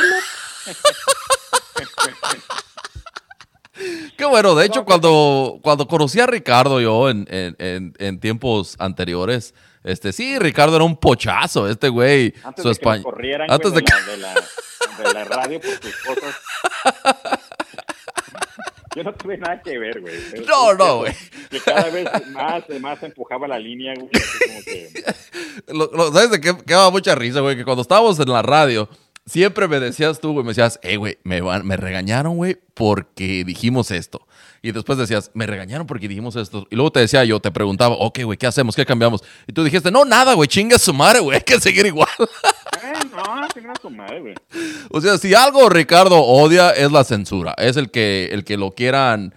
[4.18, 8.76] Qué bueno, de hecho, cuando, cuando conocí a Ricardo yo en, en, en, en tiempos
[8.80, 9.54] anteriores,
[9.84, 13.72] este sí, Ricardo era un pochazo, este güey, Antes su de que me corrieran Antes
[13.72, 14.12] güey, de que...
[14.12, 14.42] de, la, de,
[15.04, 16.36] la, de la radio por tus cosas.
[18.96, 20.14] Yo no tuve nada que ver, güey.
[20.48, 21.14] No, no, güey.
[21.50, 24.10] Que cada vez más, más empujaba la línea, güey.
[24.14, 25.74] Así como que.
[25.74, 26.56] Lo- lo- ¿Sabes de qué?
[26.66, 28.88] Que daba mucha risa, güey, que cuando estábamos en la radio,
[29.26, 33.44] siempre me decías tú, güey, me decías, hey, güey, me, van- me regañaron, güey, porque
[33.46, 34.28] dijimos esto.
[34.66, 36.66] Y después decías, me regañaron porque dijimos esto.
[36.72, 38.78] Y luego te decía yo, te preguntaba, ok, güey, ¿qué hacemos?
[38.78, 39.22] ¿Qué cambiamos?
[39.46, 42.08] Y tú dijiste, no, nada, güey, chinga su madre, güey, hay que seguir igual.
[42.82, 44.36] Ay, no, una su madre, güey.
[44.90, 47.54] O sea, si algo Ricardo odia es la censura.
[47.58, 49.36] Es el que, el que lo quieran,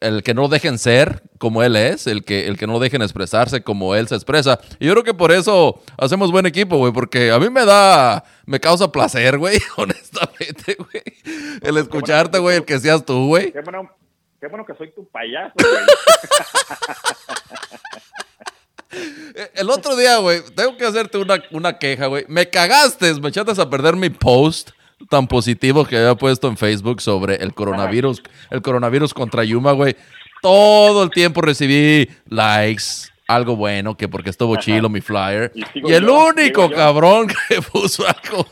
[0.00, 2.78] el que no lo dejen ser como él es, el que, el que no lo
[2.78, 4.60] dejen expresarse como él se expresa.
[4.78, 8.22] Y yo creo que por eso hacemos buen equipo, güey, porque a mí me da,
[8.44, 11.58] me causa placer, güey, honestamente, güey.
[11.62, 13.50] El escucharte, güey, el que seas tú, güey.
[14.40, 15.74] Qué bueno, que soy tu payaso, güey.
[19.34, 22.24] Eh, El otro día, güey, tengo que hacerte una, una queja, güey.
[22.26, 24.70] Me cagaste, me echaste a perder mi post
[25.10, 29.94] tan positivo que había puesto en Facebook sobre el coronavirus, el coronavirus contra Yuma, güey.
[30.42, 35.52] Todo el tiempo recibí likes, algo bueno, que porque estuvo chilo mi flyer.
[35.74, 38.46] Y el yo, único cabrón que puso algo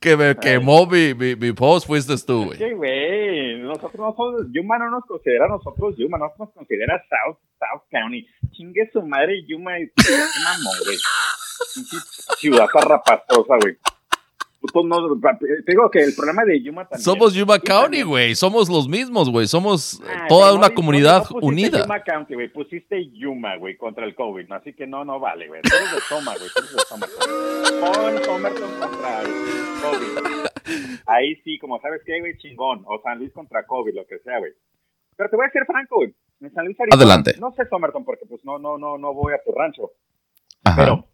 [0.00, 2.58] que me quemó mi, mi, mi post fuiste tú, güey.
[2.58, 3.58] Sí, güey.
[3.58, 4.46] Nosotros no somos.
[4.50, 8.26] Yuma no nos considera a nosotros Yuma, nosotros nos considera South, South County.
[8.52, 9.72] Chingue su madre, Yuma.
[10.44, 10.96] mamón, güey.
[12.38, 13.76] Ciudad zarrapastosa, güey.
[14.62, 17.04] Puto no- te digo que el problema de Yuma también.
[17.04, 18.36] Somos Yuma County, güey.
[18.36, 19.48] Somos los mismos, güey.
[19.48, 21.80] Somos eh, Ah, toda una no- comunidad no- no unida.
[21.82, 22.48] Yuma County, güey.
[22.52, 24.54] Pusiste Yuma, güey, contra el COVID, ¿no?
[24.54, 25.60] Así que no, no vale, güey.
[25.62, 26.48] Tú eres de Toma, güey.
[26.54, 27.06] Tú eres de Toma.
[27.80, 29.28] Pon Somerton contra el
[29.82, 30.46] COVID.
[31.06, 32.84] Ahí sí, como sabes qué, güey, chingón.
[32.86, 34.52] O San Luis contra COVID, lo que sea, güey.
[35.16, 36.14] Pero te voy a ser franco, güey.
[36.40, 37.34] En San Luis, Arizona, Adelante.
[37.40, 39.90] No sé Somerton porque, pues, no, no, no, no voy a tu rancho.
[40.64, 40.76] Ajá.
[40.76, 41.04] Pero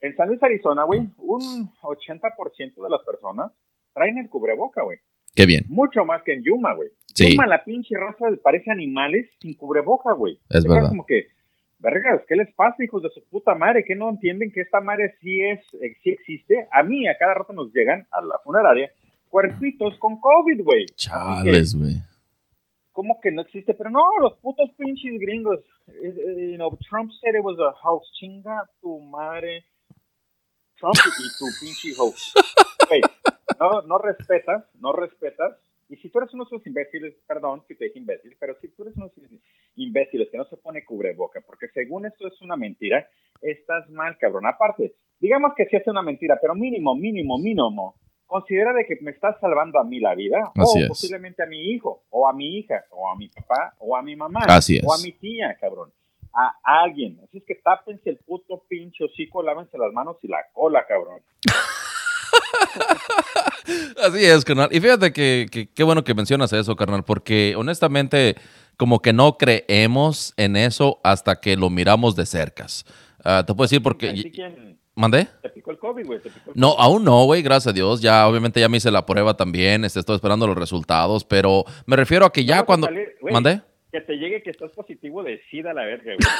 [0.00, 3.52] en San Luis, Arizona, güey, un 80% de las personas
[3.92, 4.98] traen el cubreboca, güey.
[5.34, 5.64] Qué bien.
[5.68, 6.88] Mucho más que en Yuma, güey.
[7.14, 7.32] Sí.
[7.32, 10.38] Yuma, la pinche raza parece animales sin cubreboca, güey.
[10.48, 10.88] Es verdad.
[10.88, 11.26] como que,
[11.78, 13.84] vergas, ¿qué les pasa, hijos de su puta madre?
[13.84, 16.66] ¿Que no entienden que esta madre sí es, eh, sí existe?
[16.72, 18.90] A mí, a cada rato nos llegan a la funeraria
[19.30, 20.86] cuerpitos con COVID, güey.
[20.96, 21.94] Chales, güey.
[22.92, 23.72] ¿Cómo que no existe?
[23.74, 25.60] Pero no, los putos pinches gringos.
[25.86, 28.10] Eh, eh, you know, Trump said it was a hoax.
[28.18, 29.64] Chinga tu madre.
[30.80, 31.94] Trump y tu pinche.
[32.88, 33.02] Güey,
[33.60, 35.56] no, no respetas, no respetas.
[35.88, 38.68] Y si tú eres uno de esos imbéciles, perdón si te dije imbécil, pero si
[38.68, 39.40] tú eres uno de esos
[39.74, 43.08] imbéciles que no se pone cubreboca, porque según esto es una mentira,
[43.42, 44.46] estás mal, cabrón.
[44.46, 47.96] Aparte, digamos que sí es una mentira, pero mínimo, mínimo, mínimo.
[48.24, 50.88] Considera de que me estás salvando a mí la vida, Así o es.
[50.88, 54.14] posiblemente a mi hijo, o a mi hija, o a mi papá, o a mi
[54.14, 55.92] mamá, Así o a mi tía, cabrón.
[56.32, 57.18] A alguien.
[57.24, 61.20] Así es que tápense el puto pinche hocico, lávense las manos y la cola, cabrón.
[64.02, 64.68] Así es, carnal.
[64.72, 68.36] Y fíjate que que- qué bueno que mencionas eso, carnal, porque honestamente
[68.76, 72.84] como que no creemos en eso hasta que lo miramos de cercas.
[73.22, 74.08] Ah, te puedo decir porque...
[74.10, 75.28] Así que ¿Mandé?
[75.42, 76.20] te picó el COVID, güey.
[76.54, 78.00] No, aún no, güey, gracias a Dios.
[78.00, 79.84] Ya, obviamente, ya me hice la prueba también.
[79.84, 82.88] Este, estoy esperando los resultados, pero me refiero a que ya cuando.
[83.30, 83.62] ¿Mandé?
[83.92, 86.18] Que te llegue que estás positivo de SIDA a la verga, güey.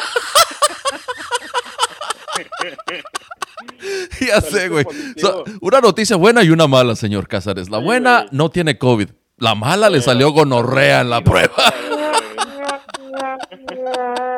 [4.21, 4.85] Ya sé, güey.
[5.17, 7.71] So, una noticia buena y una mala, señor Cázares.
[7.71, 9.09] La Sí, buena no tiene COVID.
[9.39, 11.55] La mala le salió gonorrea en la prueba.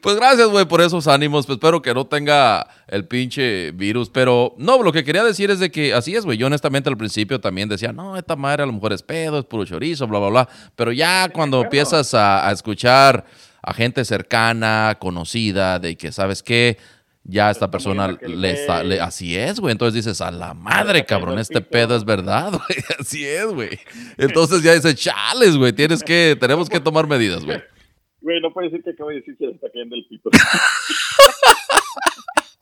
[0.00, 1.46] Pues gracias, güey, por esos ánimos.
[1.46, 4.10] Pues espero que no tenga el pinche virus.
[4.10, 6.38] Pero no, lo que quería decir es de que así es, güey.
[6.38, 9.44] Yo honestamente al principio también decía, no, esta madre a lo mejor es pedo, es
[9.44, 10.48] puro chorizo, bla, bla, bla.
[10.76, 13.24] Pero ya cuando empiezas a, a escuchar
[13.62, 16.78] a gente cercana, conocida, de que, ¿sabes qué?
[17.26, 19.72] Ya esta está persona le está, le- así es, güey.
[19.72, 22.84] Entonces dices, a la madre, cabrón, este pedo es verdad, güey.
[23.00, 23.78] Así es, güey.
[24.18, 27.62] Entonces ya dices, chales, güey, tienes que, tenemos que tomar medidas, güey.
[28.24, 30.30] Güey, no puede decir que acabo de decir que le está cayendo el pito.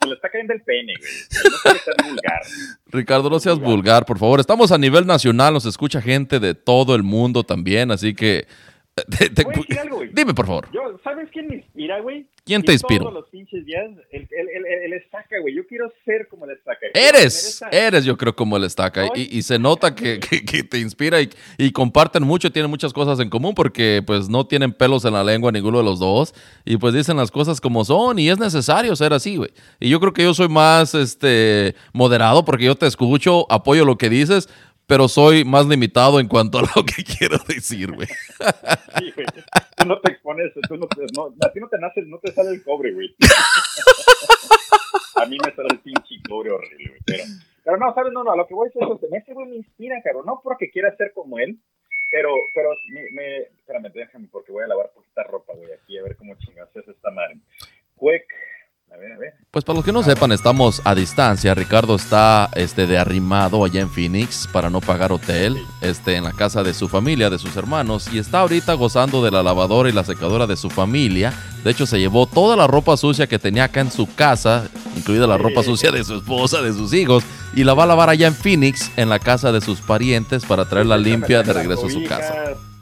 [0.02, 1.12] Se le está cayendo el pene, güey.
[1.52, 2.40] No puede ser vulgar.
[2.86, 3.76] Ricardo, no seas Vulgar.
[3.76, 4.40] vulgar, por favor.
[4.40, 8.46] Estamos a nivel nacional, nos escucha gente de todo el mundo también, así que...
[9.18, 10.10] te- te- Voy a decir algo, güey.
[10.12, 10.68] dime, por favor.
[10.72, 12.26] Yo, ¿sabes quién me inspira, güey?
[12.44, 13.00] ¿Quién te inspira?
[13.00, 15.54] Todos los pinches días, el, el, el, el estaca, güey.
[15.54, 16.86] Yo quiero ser como el estaca.
[16.92, 20.78] Eres, eres yo creo como el estaca y, y se nota que, que- que te
[20.78, 25.04] inspira y, y comparten mucho, tienen muchas cosas en común porque pues no tienen pelos
[25.04, 28.28] en la lengua ninguno de los dos y pues dicen las cosas como son y
[28.28, 29.50] es necesario ser así, güey.
[29.80, 33.96] Y yo creo que yo soy más este moderado porque yo te escucho, apoyo lo
[33.96, 34.48] que dices,
[34.86, 38.08] pero soy más limitado en cuanto a lo que quiero decir, güey.
[38.08, 39.26] Sí, güey.
[39.76, 42.32] Tú no te expones, tú no te, no, a ti no te nace, no te
[42.32, 43.14] sale el cobre, güey.
[45.16, 47.00] A mí me sale el pinche cobre horrible, güey.
[47.06, 47.24] Pero,
[47.64, 48.12] pero no, ¿sabes?
[48.12, 50.26] No, no, a lo que voy a decir es que ese güey me inspira, cabrón.
[50.26, 51.58] No porque quiera ser como él,
[52.10, 56.02] pero, pero me, me, espérame, déjame porque voy a lavar poquita ropa, güey, aquí, a
[56.02, 57.36] ver cómo chingados es esta madre.
[57.98, 58.26] Quick,
[58.92, 59.34] a ver, a ver.
[59.50, 61.54] Pues para los que no sepan, estamos a distancia.
[61.54, 66.32] Ricardo está este, de arrimado allá en Phoenix para no pagar hotel, este, en la
[66.32, 69.92] casa de su familia, de sus hermanos, y está ahorita gozando de la lavadora y
[69.92, 71.32] la secadora de su familia.
[71.64, 75.26] De hecho, se llevó toda la ropa sucia que tenía acá en su casa, incluida
[75.26, 77.24] la ropa sucia de su esposa, de sus hijos,
[77.54, 80.64] y la va a lavar allá en Phoenix, en la casa de sus parientes, para
[80.64, 82.34] traerla limpia de regreso a su casa.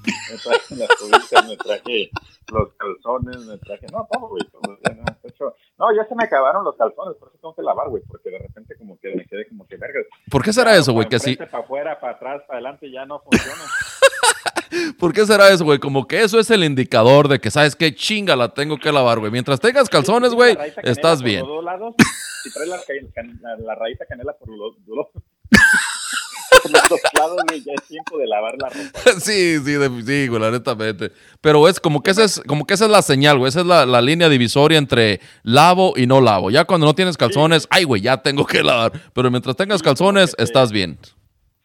[0.05, 2.11] Me traje las cobijas, me traje
[2.51, 3.87] los calzones, me traje.
[3.93, 4.43] No, todo, güey.
[4.51, 7.55] todo, ya no, de hecho, no, ya se me acabaron los calzones, por eso tengo
[7.55, 10.07] que lavar, güey, porque de repente como que me quedé como que vergas.
[10.31, 11.09] ¿Por qué será eso, güey?
[11.09, 13.63] Que si, Para afuera, para atrás, para adelante ya no funciona.
[14.99, 15.79] ¿Por qué será eso, güey?
[15.79, 17.95] Como que eso es el indicador de que, ¿sabes qué?
[17.95, 19.33] Chinga, la tengo que lavar, güey.
[19.33, 21.41] Mientras tengas calzones, güey, estás por bien.
[21.41, 21.95] los dos lados,
[22.43, 27.83] si traes la, raíz de canela por los, los, por los dos güey, ya es
[27.89, 29.01] tiempo de lavar la ropa.
[29.21, 31.13] Sí, sí, de- sí, güey, la netamente.
[31.41, 33.49] Pero es como que esa es, como que esa es la señal, güey.
[33.49, 36.51] Esa es la, la línea divisoria entre lavo y no lavo.
[36.51, 38.93] Ya cuando no tienes calzones, ay, güey, ya tengo que lavar.
[39.15, 40.99] Pero mientras tengas Sí, que te- estás bien.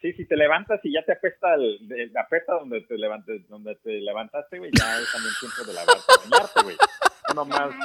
[0.01, 3.75] Sí, si te levantas y ya te apesta, el, de- apesta donde te, levantes, donde
[3.83, 6.75] te levantaste, güey, ya es también tiempo de lavarte, bañarte, güey.
[7.29, 7.75] No nomás,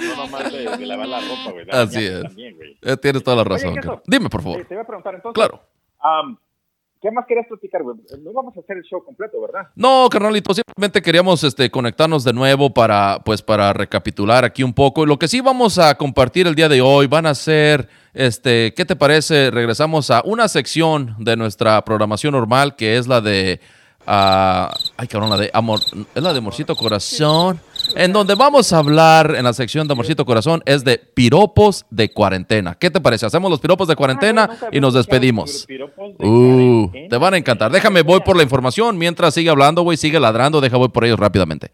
[0.00, 1.64] no nomás de, de lavar la ropa, güey.
[1.64, 2.22] de Así es.
[2.22, 2.78] También, güey.
[2.80, 3.74] Eh, tienes toda la Oye, razón.
[3.74, 3.94] ¿qué cara.
[3.94, 4.02] eso?
[4.06, 4.64] Dime, por Eh, favor.
[4.66, 5.34] te iba a preguntar entonces.
[5.34, 5.60] Claro.
[5.98, 6.38] am,
[7.04, 7.98] ¿Qué más querías platicar, güey?
[8.22, 9.68] No vamos a hacer el show completo, ¿verdad?
[9.76, 15.04] No, carnalito, simplemente queríamos este, conectarnos de nuevo para, pues, para recapitular aquí un poco.
[15.04, 18.86] Lo que sí vamos a compartir el día de hoy van a ser, este, ¿qué
[18.86, 19.50] te parece?
[19.50, 23.60] Regresamos a una sección de nuestra programación normal, que es la de,
[24.06, 25.80] ah, ay cabrón, la de amor,
[26.14, 27.60] es la de Amorcito Corazón.
[27.96, 32.10] En donde vamos a hablar en la sección de Amorcito Corazón es de piropos de
[32.10, 32.76] cuarentena.
[32.76, 33.26] ¿Qué te parece?
[33.26, 35.66] Hacemos los piropos de cuarentena y nos despedimos.
[36.18, 37.70] Uh, te van a encantar.
[37.70, 38.98] Déjame, voy por la información.
[38.98, 40.60] Mientras sigue hablando, güey, sigue ladrando.
[40.60, 41.70] Deja, voy por ellos rápidamente.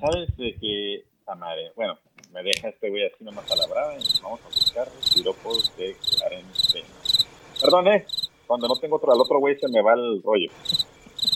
[0.00, 1.98] ¿Sabes de que, esta madre, bueno,
[2.32, 5.96] me deja este güey así nomás a la brava y vamos a buscar piropos de
[5.96, 6.86] cuarentena.
[7.60, 8.06] Perdón, eh,
[8.46, 10.50] cuando no tengo otro, al otro güey se me va el rollo.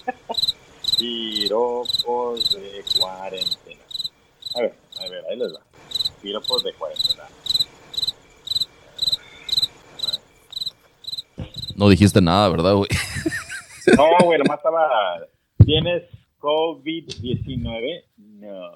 [0.98, 3.71] piropos de cuarentena.
[4.54, 5.60] A ver, a ver, ahí les va.
[6.20, 7.24] Piropos de cuarentena.
[11.76, 12.88] No dijiste nada, ¿verdad, güey?
[13.96, 15.26] No, güey, nomás estaba.
[15.64, 16.04] ¿Tienes
[16.38, 18.04] COVID-19?
[18.16, 18.70] No.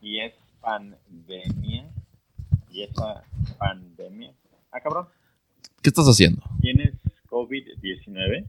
[0.00, 1.90] ¿Y es pandemia?
[2.70, 3.24] ¿Y esa
[3.58, 4.32] pandemia?
[4.70, 5.08] Ah, cabrón.
[5.82, 6.40] ¿Qué estás haciendo?
[6.60, 6.94] ¿Tienes
[7.28, 8.48] COVID-19?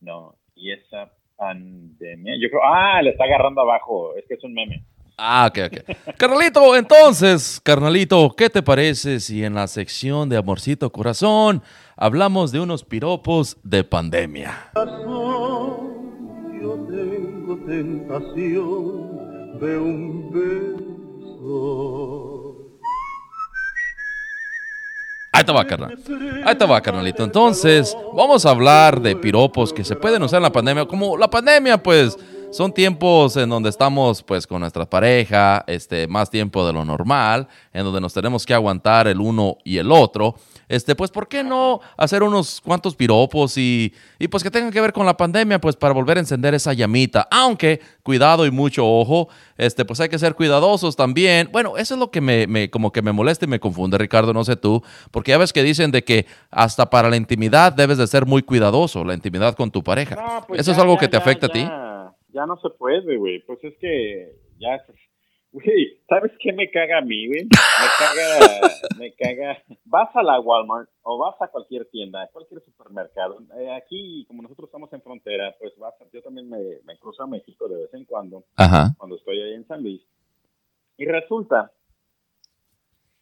[0.00, 0.36] No.
[0.54, 2.34] ¿Y esa pandemia?
[2.38, 2.60] Yo creo.
[2.62, 4.14] Ah, le está agarrando abajo.
[4.16, 4.84] Es que es un meme.
[5.18, 5.74] Ah, ok, ok.
[6.18, 11.62] Carnalito, entonces, carnalito, ¿qué te parece si en la sección de Amorcito Corazón
[11.96, 14.72] hablamos de unos piropos de pandemia?
[14.74, 15.94] Yo
[16.86, 20.82] tengo tentación de un beso.
[25.32, 25.98] Ahí te va, carnal.
[26.44, 27.24] Ahí te va, carnalito.
[27.24, 30.84] Entonces, vamos a hablar de piropos que se pueden usar en la pandemia.
[30.84, 32.18] Como la pandemia, pues,
[32.56, 37.46] son tiempos en donde estamos, pues, con nuestra pareja, este, más tiempo de lo normal,
[37.72, 40.34] en donde nos tenemos que aguantar el uno y el otro.
[40.68, 44.80] Este, pues, ¿por qué no hacer unos cuantos piropos y, y pues que tengan que
[44.80, 47.28] ver con la pandemia, pues, para volver a encender esa llamita?
[47.30, 51.48] Aunque, cuidado y mucho ojo, este, pues hay que ser cuidadosos también.
[51.52, 54.32] Bueno, eso es lo que me, me- como que me molesta y me confunde, Ricardo,
[54.32, 57.98] no sé tú, porque ya ves que dicen de que hasta para la intimidad debes
[57.98, 60.16] de ser muy cuidadoso, la intimidad con tu pareja.
[60.16, 61.64] No, pues ¿Eso es algo ya, que te ya, afecta a ti?
[62.36, 63.40] Ya, no se puede, güey.
[63.40, 64.82] Pues es que ya.
[65.52, 67.44] Güey, ¿sabes qué me caga a mí, güey?
[67.44, 68.68] Me caga,
[68.98, 69.62] me caga.
[69.86, 73.38] Vas a la Walmart o vas a cualquier tienda, cualquier supermercado.
[73.58, 77.26] Eh, aquí, como nosotros estamos en frontera, pues vas, yo también me, me cruzo a
[77.26, 78.92] México de vez en cuando, Ajá.
[78.98, 80.02] cuando estoy ahí en San Luis.
[80.98, 81.72] Y resulta,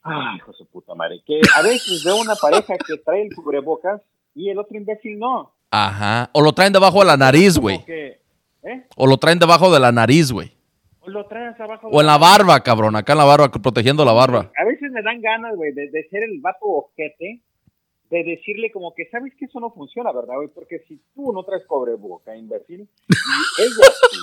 [0.03, 3.35] ay, hijo de su puta madre, que a veces veo una pareja que trae el
[3.35, 4.03] cubrebocas
[4.35, 5.55] y el otro imbécil no.
[5.71, 6.31] Ajá.
[6.33, 7.85] O lo traen debajo de la nariz, güey.
[7.85, 8.24] Que,
[8.65, 8.87] ¿eh?
[8.97, 10.53] O lo traen debajo de la nariz, güey.
[11.01, 11.89] O lo traes abajo.
[11.89, 12.97] O en la barba, cabrón.
[12.97, 14.51] Acá en la barba, protegiendo la barba.
[14.57, 17.43] A veces me dan ganas, güey, de, de ser el vato ojete,
[18.11, 20.49] de decirle como que, ¿sabes que eso no funciona, verdad, güey?
[20.49, 22.83] Porque si tú no traes cobreboca, imbécil, y
[23.63, 24.19] ella sí,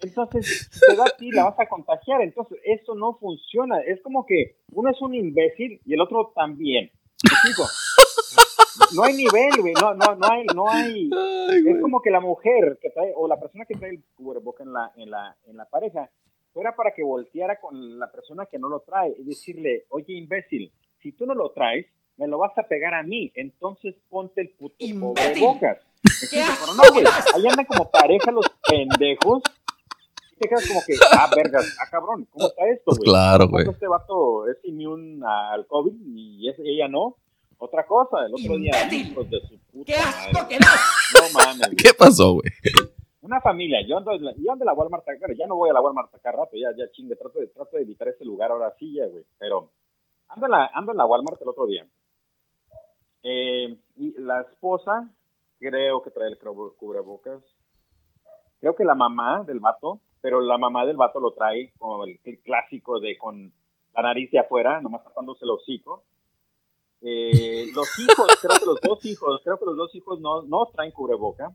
[0.00, 2.22] entonces te da a ti, la vas a contagiar.
[2.22, 3.80] Entonces, eso no funciona.
[3.80, 6.90] Es como que uno es un imbécil y el otro también.
[7.24, 7.52] ¿Me?
[8.94, 9.74] No hay nivel, güey.
[9.74, 11.10] No, no, no hay, no hay.
[11.66, 14.72] es como que la mujer que trae, o la persona que trae el cubreboca en
[14.72, 16.10] la, en la, en la pareja,
[16.52, 20.72] fuera para que volteara con la persona que no lo trae y decirle, oye, imbécil,
[21.00, 21.86] si tú no lo traes,
[22.16, 25.78] me lo vas a pegar a mí, entonces ponte el puto cubrebocas.
[26.30, 26.42] Pero
[26.76, 29.42] no, güey, ahí andan como pareja los pendejos.
[30.32, 33.08] Y te quedas como que, ah, vergas, ah, cabrón, ¿cómo está esto, Pues güey?
[33.10, 33.68] claro, ¿Cómo güey.
[33.68, 37.16] Este vato es inmune al COVID y es- ella no.
[37.58, 38.72] Otra cosa, el otro día,
[39.10, 39.92] hijos de su puta
[40.32, 40.58] madre.
[41.14, 41.68] No mames.
[41.82, 42.52] ¿Qué pasó, güey?
[43.20, 45.68] Una familia, yo ando, en la- yo ando a la Walmart, bueno, ya no voy
[45.68, 48.50] a la Walmart acá rato, ya, ya chingue, trato de, trato de evitar ese lugar
[48.52, 49.70] ahora sí, ya, güey, pero
[50.28, 51.86] ando en, la, ando en la Walmart el otro día.
[53.22, 55.10] Eh, y la esposa,
[55.58, 57.42] creo que trae el cubre- cubrebocas,
[58.60, 62.18] creo que la mamá del vato, pero la mamá del vato lo trae como el,
[62.24, 63.52] el clásico de con
[63.94, 66.04] la nariz de afuera, nomás tapándose el hocico.
[67.00, 70.66] Eh, los hijos, creo que los dos hijos, creo que los dos hijos no, no
[70.66, 71.54] traen cubreboca.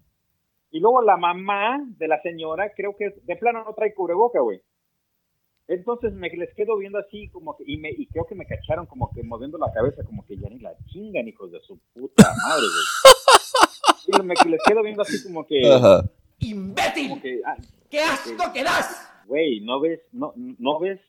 [0.71, 4.61] Y luego la mamá de la señora, creo que de plano no trae cubreboca, güey.
[5.67, 8.85] Entonces me les quedo viendo así como que, y, me, y creo que me cacharon
[8.85, 12.33] como que moviendo la cabeza, como que ya ni la chingan, hijos de su puta
[12.45, 14.21] madre, güey.
[14.21, 17.55] Y me les quedo viendo así como que, como que, ah,
[17.89, 19.09] ¡Qué asco que das!
[19.27, 20.99] güey, no ves, no, no ves,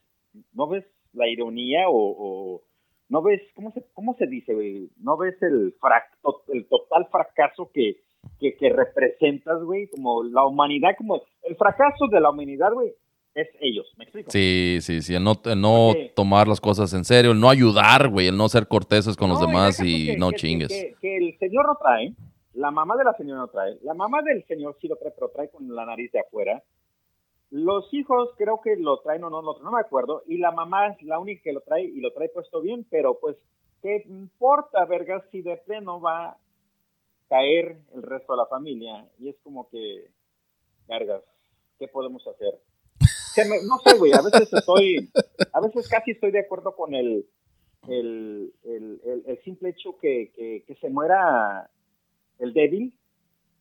[0.53, 2.63] no ves la ironía o, o
[3.09, 4.89] no ves, ¿cómo se, cómo se dice, güey?
[4.99, 6.11] No ves el frac-
[6.53, 8.03] el total fracaso que,
[8.41, 12.93] que, que representas, güey, como la humanidad, como el fracaso de la humanidad, güey,
[13.35, 14.31] es ellos, ¿me explico?
[14.31, 15.15] Sí, sí, sí.
[15.15, 18.37] El no, el no Porque- tomar las cosas en serio, el no ayudar, güey, el
[18.37, 20.69] no ser corteses con los No, demás deja tú y que- no que- chingues.
[20.69, 22.15] Que, que el señor no trae,
[22.55, 25.29] la mamá de la señora no trae, la mamá del señor sí lo trae, pero
[25.35, 26.63] trae con la nariz de afuera.
[27.57, 30.25] Los hijos creo que lo traen o no lo traen, no me acuerdo.
[30.27, 33.21] Y la mamá es la única que lo trae y lo trae puesto bien, pero
[33.21, 33.37] pues,
[33.81, 36.39] ¿qué importa, vergas, si de pleno va a
[37.29, 39.09] caer el resto de la familia?
[39.21, 40.11] Y es como que,
[40.89, 41.23] vergas,
[41.79, 42.59] ¿qué podemos hacer?
[43.69, 45.11] no sé, güey, a veces estoy,
[45.53, 47.25] a veces casi estoy de acuerdo con el,
[47.89, 51.71] el, el, el- el simple hecho que, que, que se muera
[52.41, 52.99] el débil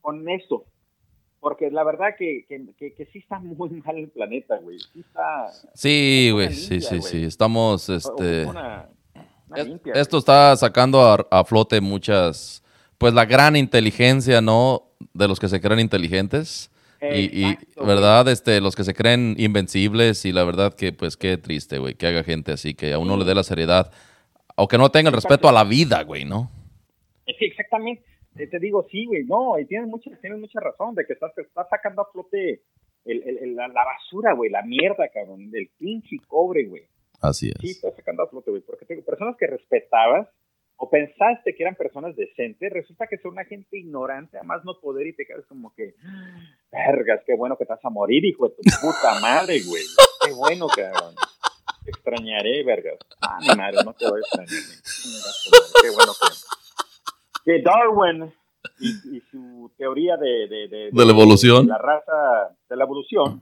[0.02, 0.66] con esto.
[1.44, 4.80] Porque la verdad que, que, que, que sí está muy mal el planeta, güey.
[4.80, 5.48] Sí está...
[5.76, 7.12] Sí, Una güey, sí, limpia, sí, güey.
[7.12, 7.24] sí.
[7.26, 8.46] Estamos, este...
[8.46, 8.88] Una,
[9.50, 12.64] una Es- limpia, esto está sacando a, a flote muchas,
[12.98, 14.84] pues la gran inteligencia, ¿no?
[15.14, 16.72] De los que se creen inteligentes.
[17.14, 17.58] Y, y.
[17.86, 18.30] ¿verdad?
[18.30, 22.08] Este, los que se creen invencibles y la verdad que, pues, qué triste, güey, que
[22.08, 23.92] haga gente así, que a uno le dé la seriedad
[24.56, 26.50] o que no tenga el respeto a la vida, güey, ¿no?
[27.26, 28.06] Sí, exactamente.
[28.38, 31.32] Eh, Te digo, sí, güey, no, y tienes mucha, tienes mucha razón de que estás,
[31.38, 32.64] estás sacando a flote
[33.06, 36.84] el, el- el- la, la basura, güey, la mierda, cabrón, del pinche cobre, güey.
[37.22, 37.76] Así Sí, es.
[37.78, 40.28] estás sacando a flote, güey, porque te digo, personas que respetabas
[40.78, 45.08] o pensaste que eran personas decentes, resulta que son una gente ignorante, además no poder,
[45.08, 45.94] y te quedas como que,
[46.72, 49.84] vergas, qué bueno que vas a morir, hijo de tu puta madre, güey.
[50.26, 51.14] Qué bueno, cabrón.
[51.86, 52.98] Te extrañaré, vergas.
[53.22, 54.64] Ah, mi madre, no te voy a extrañar.
[55.82, 56.28] Qué bueno que,
[57.44, 58.32] que Darwin
[58.80, 61.66] y, y su teoría de, de, de, De la evolución.
[61.66, 63.42] de la raza, de la evolución,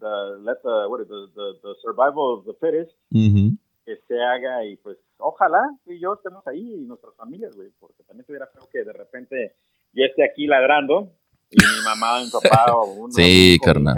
[0.00, 0.06] the,
[0.42, 3.56] let the, what is the, the, the survival of the fittest, Ujú.
[3.84, 7.68] que se haga y pues ojalá tú y yo estemos ahí y nuestras familias, güey,
[7.78, 9.54] porque también tuviera feo que de repente
[9.92, 11.10] ya esté aquí ladrando
[11.50, 13.94] y mi mamá, mi papá o uno Sí, carnal.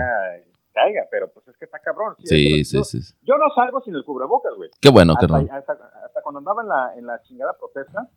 [0.72, 2.16] caiga, pero pues es que está cabrón.
[2.25, 3.14] Sí, yo, sí, sí.
[3.22, 4.70] Yo no salgo sin el cubrebocas, güey.
[4.81, 5.49] Qué bueno, hasta, carnal.
[5.57, 5.72] hasta,
[6.05, 8.09] hasta cuando andaba en la, en la chingada protesta,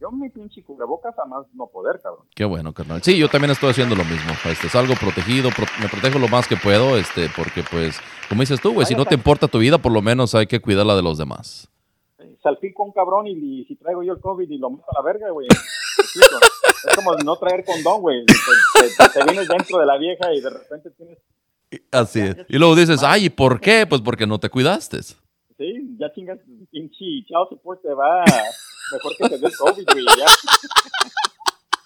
[0.00, 2.26] yo mi pinche cubrebocas a más no poder, cabrón.
[2.34, 3.02] Qué bueno, carnal.
[3.02, 4.32] Sí, yo también estoy haciendo lo mismo.
[4.46, 7.98] Este, salgo protegido, pro- me protejo lo más que puedo, este, porque pues,
[8.28, 10.60] como dices tú, güey, si no te importa tu vida, por lo menos hay que
[10.60, 11.68] cuidar la de los demás.
[12.42, 15.02] Salpico un cabrón y, y si traigo yo el COVID y lo meto a la
[15.02, 15.46] verga, güey.
[16.88, 18.24] Es como no traer condón, güey.
[18.24, 21.18] Te, te- te vienes dentro de la vieja y de repente tienes
[21.92, 22.36] Así es.
[22.48, 23.86] Y luego dices, ay, ¿y por qué?
[23.86, 24.98] Pues porque no te cuidaste.
[25.60, 26.38] Sí, ya chingas,
[26.70, 30.24] pinche chao support te va mejor que te dé el COVID, güey, ya.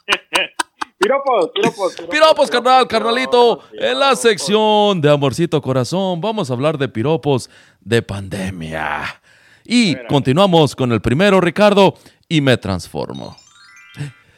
[0.98, 3.58] piropos, piropos, Piropos, carnal, carnalito.
[3.58, 7.50] piropos, En la sección de Amorcito Corazón vamos a hablar de piropos
[7.80, 9.20] de pandemia.
[9.64, 11.94] Y ver, continuamos con el primero, Ricardo,
[12.28, 13.36] y me transformo.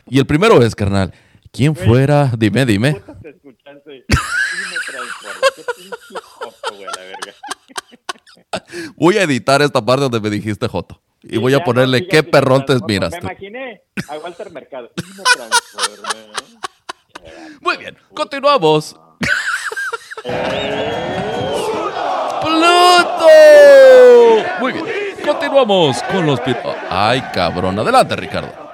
[0.06, 1.12] Y el primero es, carnal,
[1.52, 2.32] ¿quién fuera?
[2.38, 3.02] Dime, dime.
[3.20, 4.06] Te escuchaste.
[4.56, 5.42] Y me transformo.
[5.54, 7.34] Qué pinche joto, güey, a la verga.
[8.96, 11.00] Voy a editar esta parte donde me dijiste Joto.
[11.22, 13.26] Y voy a ponerle no, qué perrón te miras Me tú.
[13.26, 14.90] imaginé a Walter Mercado.
[14.96, 15.50] Me.
[17.60, 18.96] Muy bien, continuamos.
[22.42, 23.26] ¡Pluto!
[24.60, 24.86] Muy bien,
[25.24, 26.40] continuamos con los.
[26.90, 27.78] Ay, cabrón.
[27.78, 28.65] Adelante, Ricardo.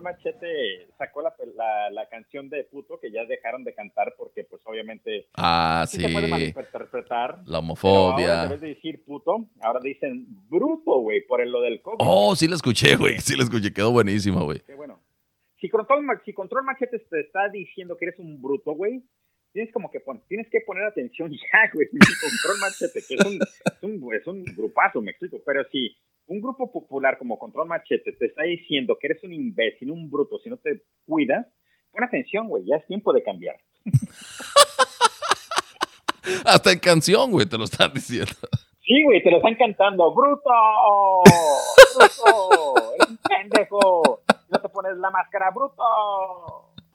[0.00, 4.44] Control Machete sacó la, la, la canción de puto que ya dejaron de cantar porque
[4.44, 7.30] pues obviamente Ah, sí se puede malinterpretar.
[7.30, 8.42] La Pero ahora, homofobia.
[8.44, 11.96] en vez de decir puto, ahora dicen bruto, güey, por el- lo del COVID.
[12.00, 13.18] Oh, sí la escuché, güey.
[13.18, 13.72] Sí la escuché.
[13.72, 14.60] Quedó buenísima, güey.
[14.66, 15.00] Qué bueno.
[15.60, 19.02] Si Control, si Control Machete te está diciendo que eres un bruto, güey,
[19.52, 21.88] tienes como que pon- tienes que poner atención ya, güey.
[21.88, 25.38] Control Machete, que es un, es un, es un grupazo, me explico.
[25.44, 25.94] Pero si
[26.26, 30.38] un grupo popular como Control Machete te está diciendo que eres un imbécil, un bruto,
[30.38, 31.46] si no te cuidas,
[31.90, 33.56] pon atención, güey, ya es tiempo de cambiar.
[36.44, 38.32] Hasta en canción, güey, te lo están diciendo.
[38.84, 40.12] Sí, güey, te lo están cantando.
[40.12, 40.50] ¡Bruto!
[41.96, 42.94] ¡Bruto!
[42.94, 44.22] ¡Eres un pendejo!
[44.50, 45.82] No te pones la máscara, bruto.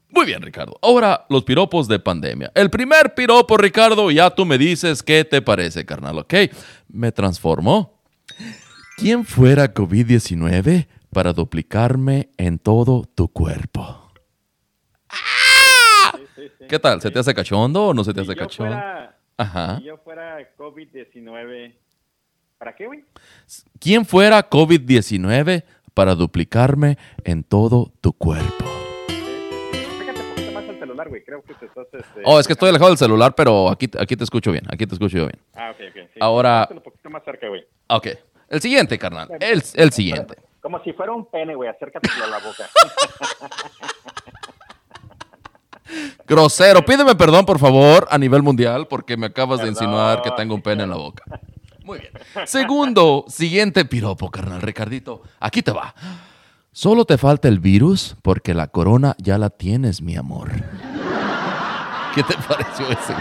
[0.10, 0.78] Muy bien, Ricardo.
[0.82, 2.52] Ahora, los piropos de pandemia.
[2.54, 6.34] El primer piropo, Ricardo, ya tú me dices qué te parece, carnal, ¿ok?
[6.90, 8.00] Me transformo.
[8.98, 14.12] ¿Quién fuera COVID-19 para duplicarme en todo tu cuerpo?
[16.16, 16.66] Sí, sí, sí.
[16.68, 17.02] ¿Qué tal?
[17.02, 18.74] ¿Se te hace cachondo o no se te Si hace cachondo?
[18.76, 19.78] fuera- Ajá.
[19.80, 21.74] Si yo fuera COVID-19,
[22.58, 23.04] ¿para qué, güey?
[23.80, 28.66] ¿Quién fuera COVID-19 para duplicarme en todo tu cuerpo?
[30.00, 31.24] Fíjate un poquito más al celular, güey.
[31.26, 31.88] Creo que te estás.
[31.94, 32.22] Este...
[32.24, 34.64] Oh, es que estoy alejado del celular, pero aquí, aquí te escucho bien.
[34.72, 35.40] Aquí te escucho yo bien.
[35.54, 36.10] Ah, ok, ok.
[36.14, 36.20] sí.
[36.22, 37.66] Ahora- Un poquito más cerca, güey.
[37.90, 38.08] Ok.
[38.50, 39.30] El siguiente, carnal.
[39.40, 40.36] El, el siguiente.
[40.62, 41.70] Como si fuera un pene, güey.
[41.70, 42.70] Acércatelo a la boca.
[46.28, 46.84] Grosero.
[46.84, 50.62] Pídeme perdón, por favor, a nivel mundial, porque me acabas de insinuar que tengo un
[50.62, 51.24] pene en la boca.
[51.84, 52.12] Muy bien.
[52.46, 54.62] Segundo, siguiente piropo, carnal.
[54.62, 55.94] Ricardito, aquí te va.
[56.72, 60.50] Solo te falta el virus porque la corona ya la tienes, mi amor.
[62.16, 63.14] ¿Qué te pareció ese?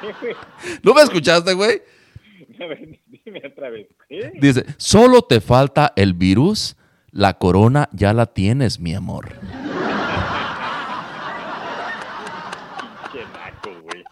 [0.82, 1.82] ¿No me escuchaste, güey?
[2.64, 3.86] A ver, Dime otra vez.
[4.08, 4.32] ¿Qué?
[4.40, 6.76] Dice, solo te falta el virus,
[7.10, 9.30] la corona ya la tienes, mi amor.
[13.12, 14.04] Qué naco, güey.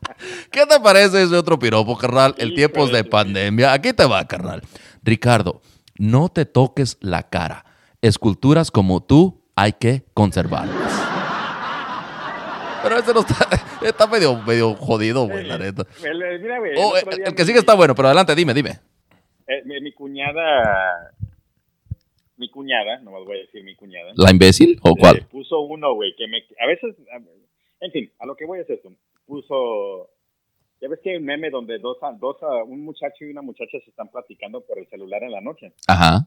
[0.50, 2.34] ¿Qué te parece ese otro piropo, carnal?
[2.38, 3.10] El tiempos de Híjole.
[3.10, 3.72] pandemia.
[3.72, 4.62] Aquí te va, carnal.
[5.02, 5.60] Ricardo,
[5.98, 7.64] no te toques la cara.
[8.02, 11.15] Esculturas como tú hay que conservarlas.
[12.88, 13.48] Pero ese no está,
[13.86, 15.84] está medio, medio jodido, güey, la neta.
[16.04, 16.72] El- el- Mira, güey.
[16.76, 18.70] Oh, el eh, el que sigue está bueno, pero adelante, dime, dime.
[19.48, 21.12] eh, mi, mi cuñada.
[22.38, 24.12] Mi cuñada, no voy a decir mi cuñada.
[24.16, 25.26] ¿La imbécil o eh, cuál?
[25.30, 26.42] puso uno, güey, que me.
[26.60, 26.94] A veces.
[27.12, 27.20] a-
[27.84, 28.92] En fin, a lo que voy es esto.
[29.26, 30.10] Puso.
[30.80, 33.88] Ya ves que hay un meme donde dos, dos, un muchacho y una muchacha se
[33.90, 35.72] están platicando por el celular en la noche.
[35.86, 36.26] Ajá.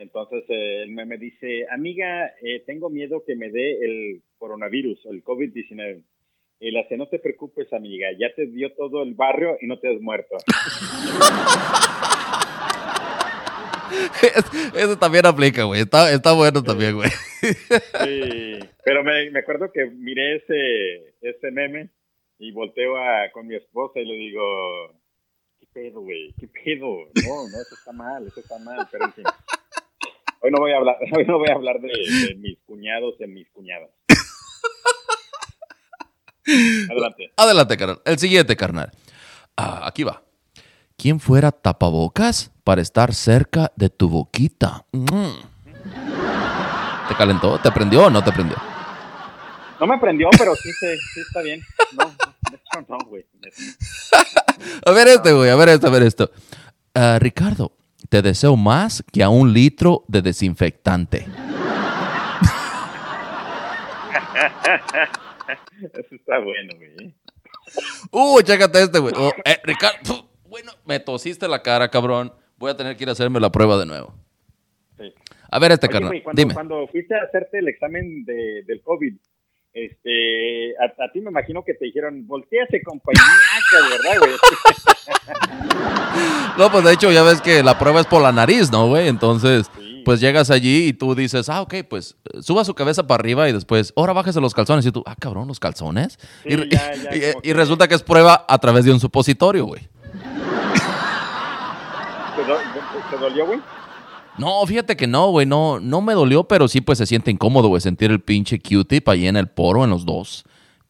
[0.00, 5.22] Entonces eh, el meme dice, amiga, eh, tengo miedo que me dé el coronavirus, el
[5.22, 6.02] COVID-19.
[6.60, 9.78] Y la hace, no te preocupes, amiga, ya te dio todo el barrio y no
[9.78, 10.36] te has muerto.
[14.74, 15.82] Ese también aplica, güey.
[15.82, 17.10] Está, está bueno también, güey.
[18.04, 21.90] Sí, pero me, me acuerdo que miré ese, ese meme
[22.38, 24.42] y volteo a, con mi esposa y le digo,
[25.58, 26.32] ¿qué pedo, güey?
[26.38, 26.88] ¿Qué pedo?
[27.26, 29.24] No, no, eso está mal, eso está mal, pero en fin.
[30.42, 33.26] Hoy no voy a hablar, hoy no voy a hablar de, de mis cuñados, de
[33.26, 33.90] mis cuñadas.
[36.90, 37.32] Adelante.
[37.36, 38.00] Adelante, carnal.
[38.04, 38.90] El siguiente, carnal.
[39.56, 40.22] Ah, aquí va.
[40.96, 44.84] ¿Quién fuera tapabocas para estar cerca de tu boquita?
[44.92, 45.30] Mm.
[47.08, 47.58] ¿Te calentó?
[47.60, 48.56] ¿Te prendió o no te prendió?
[49.80, 51.60] No me prendió, pero sí, se- sí está bien.
[51.92, 52.06] No,
[52.50, 53.24] de hecho no, güey.
[54.86, 55.50] A ver este, güey.
[55.50, 56.30] A ver esto, a ver esto.
[56.94, 57.72] Ah, Ricardo,
[58.10, 61.26] te deseo más que a un litro de desinfectante.
[65.80, 67.14] Eso está bueno, güey.
[68.10, 69.14] Uh, chécate este, güey.
[69.16, 72.32] Oh, eh, Ricardo, bueno, me tosiste la cara, cabrón.
[72.58, 74.12] Voy a tener que ir a hacerme la prueba de nuevo.
[74.98, 75.14] Sí.
[75.48, 76.10] A ver este, Oye, carnal.
[76.10, 76.54] güey, cuando, Dime.
[76.54, 79.14] cuando fuiste a hacerte el examen de, del COVID,
[79.72, 83.22] este, a, a ti me imagino que te dijeron, voltease, compañía,
[83.90, 84.32] ¿verdad, güey?
[86.58, 89.08] No, pues de hecho ya ves que la prueba es por la nariz, ¿no, güey?
[89.08, 90.02] Entonces, Sí.
[90.04, 93.52] pues llegas allí y tú dices, ah, ok, pues suba su cabeza para arriba y
[93.52, 94.84] después, ahora bájese los calzones.
[94.86, 96.18] Y tú, ah, cabrón, los calzones.
[96.42, 98.84] Sí, y, re- ya, ya, y- como y que- resulta que es prueba a través
[98.84, 99.82] de un supositorio, güey.
[102.36, 102.58] ¿Te, do-
[103.10, 103.60] te dolió, güey?
[104.40, 107.68] No, fíjate que no, güey, no, no me dolió, pero sí, pues se siente incómodo,
[107.68, 110.44] güey, sentir el pinche Q-tip ahí en el poro, en los dos.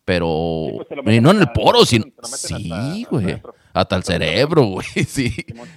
[0.05, 0.69] Pero,
[1.05, 3.43] pues, no en el poro, sino, sí, güey,
[3.73, 5.35] hasta el cerebro, güey, sí.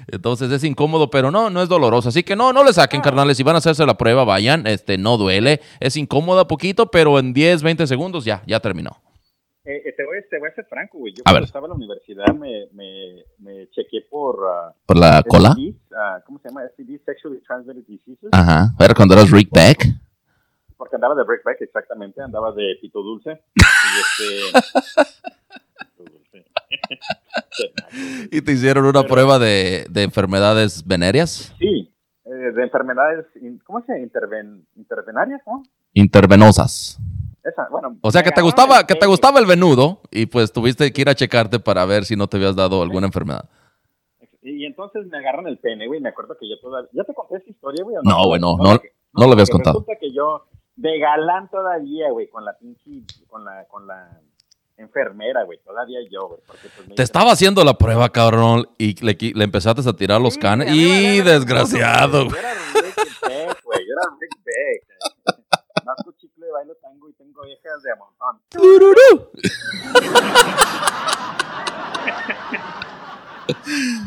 [0.07, 2.09] Entonces es incómodo, pero no, no es doloroso.
[2.09, 3.37] Así que no, no le saquen, carnales.
[3.37, 4.67] Si van a hacerse la prueba, vayan.
[4.67, 5.59] Este, no duele.
[5.79, 9.01] Es incómoda poquito, pero en 10, 20 segundos ya, ya terminó.
[9.65, 11.13] Eh, eh, te, voy, te voy a ser franco, güey.
[11.13, 11.45] Yo A cuando ver.
[11.45, 14.37] estaba en la universidad me, me, me chequeé por...
[14.45, 15.55] ah, ¿Por la cola?
[15.95, 16.63] Ah, ¿Cómo se llama?
[16.67, 18.29] STDs, Sexually Transmitted Diseases.
[18.33, 18.73] Ajá.
[18.77, 19.85] Era cuando eras Rick Beck.
[20.75, 23.41] Porque andaba de breakback, exactamente, andaba de pito dulce.
[23.55, 25.03] Y este.
[28.31, 31.53] Y te hicieron una prueba de, de enfermedades venéreas.
[31.59, 31.93] sí,
[32.25, 33.25] eh, de enfermedades,
[33.63, 34.03] ¿cómo se dice?
[34.03, 35.61] Interven, intervenarias, ¿no?
[35.93, 36.97] Intervenosas.
[37.43, 37.97] Esa, bueno.
[38.01, 41.09] O sea que te gustaba, que te gustaba el venudo y pues tuviste que ir
[41.09, 43.49] a checarte para ver si no te habías dado alguna enfermedad.
[44.41, 45.99] Y entonces me agarran el pene, güey.
[46.01, 46.89] Me acuerdo que yo todavía.
[46.93, 47.95] ¿Ya te conté esta historia, güey?
[48.03, 48.73] No, güey, no, no,
[49.13, 49.79] no lo habías contado.
[49.79, 53.03] Resulta que yo, de galán todavía, güey, con la pinche.
[53.27, 54.19] Con la, con la
[54.77, 55.59] enfermera, güey.
[55.63, 56.41] Todavía yo, güey.
[56.47, 60.19] porque, pues, me Te estaba haciendo la prueba, cabrón, y le, le empezaste a tirar
[60.19, 60.73] los Sí, canes.
[60.73, 62.39] Y desgraciado, Yo güey.
[62.39, 63.79] era Rick Beck, güey.
[63.79, 65.85] Yo era Rick Beck.
[65.85, 66.22] Masco chicle,
[66.53, 68.39] bailo tango y tengo viejas de a montón.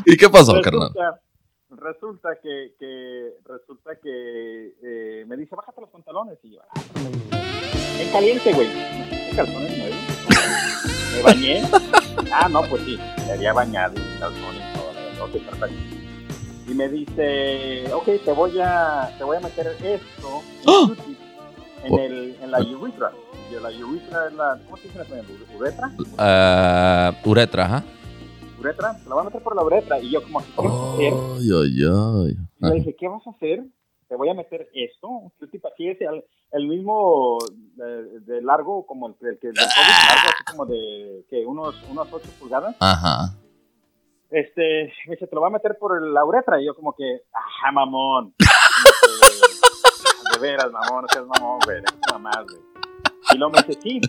[0.05, 0.89] ¿Y qué pasó, carnal?
[0.89, 1.21] Resulta,
[1.69, 6.39] resulta que, que, resulta que eh, me dice, bájate los pantalones.
[6.43, 6.81] Y yo, ah,
[7.99, 8.67] en caliente, güey.
[8.69, 9.97] ¿Qué calzones nuevos?
[11.13, 11.63] Me bañé.
[12.31, 15.25] Ah, no, pues sí, me había bañado y calzones y todo.
[15.25, 15.97] Ok, perfecto.
[16.67, 21.17] Y me dice, ok, te voy a, te voy a meter esto en, Q-tip,
[21.87, 23.11] en, el, en la uretra.
[23.49, 25.25] Y la uretra es la, ¿cómo se dice español?
[25.57, 25.91] ¿Uretra?
[26.17, 27.83] Ah, uretra, ajá.
[28.59, 28.97] ¿Uretra?
[28.97, 29.99] Te la voy a meter por la uretra.
[29.99, 31.13] Y yo como, ¿qué a hacer?
[31.13, 32.37] Ay, ay, ay.
[32.59, 33.63] Y le dije, ¿qué vas a hacer?
[34.07, 35.07] Te voy a meter esto.
[35.07, 37.37] Un tipo así es el, el mismo
[37.75, 41.75] de, de largo como el, el que del COVID, largo, así como de que unos,
[41.89, 42.75] unos 8 pulgadas.
[42.79, 43.33] Ajá.
[44.29, 46.61] Este, me dice, te lo voy a meter por la uretra.
[46.61, 48.33] Y yo como que, ajá, mamón.
[50.37, 51.77] De veras, mamón, no seas mamón, güey.
[51.77, 52.61] eres una más, güey.
[53.33, 54.01] Y luego me dice, sí.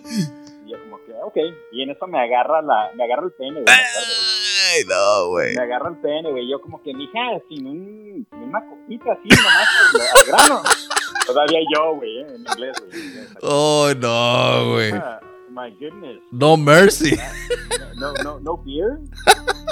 [0.66, 1.36] Y yo como que, ok.
[1.72, 3.64] Y en eso me agarra la, me agarra el pene, güey.
[3.66, 5.56] Ay, no, güey.
[5.56, 6.50] Me agarra el pene, güey.
[6.50, 7.18] Yo como que, mija,
[7.48, 10.62] sin, un, sin una copita así, nomás al, grano.
[11.26, 13.26] Todavía yo, güey, eh, en inglés, güey.
[13.40, 14.92] Oh, no, güey.
[14.92, 16.20] Ah, my goodness.
[16.30, 17.16] No mercy.
[17.96, 18.98] no, no, no beer.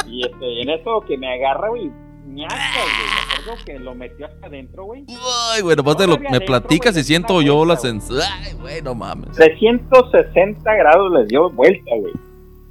[0.07, 1.93] Y este, en eso que me agarra, güey,
[2.25, 3.26] ñacas, güey.
[3.65, 5.05] Que lo metió hasta adentro, güey.
[5.53, 8.33] Ay, güey, nomás te lo- me adentro, platicas güey, y siento yo vuelta, la sensación.
[8.43, 9.31] Ay, güey, no mames.
[9.37, 12.13] 360 grados les dio vuelta, güey.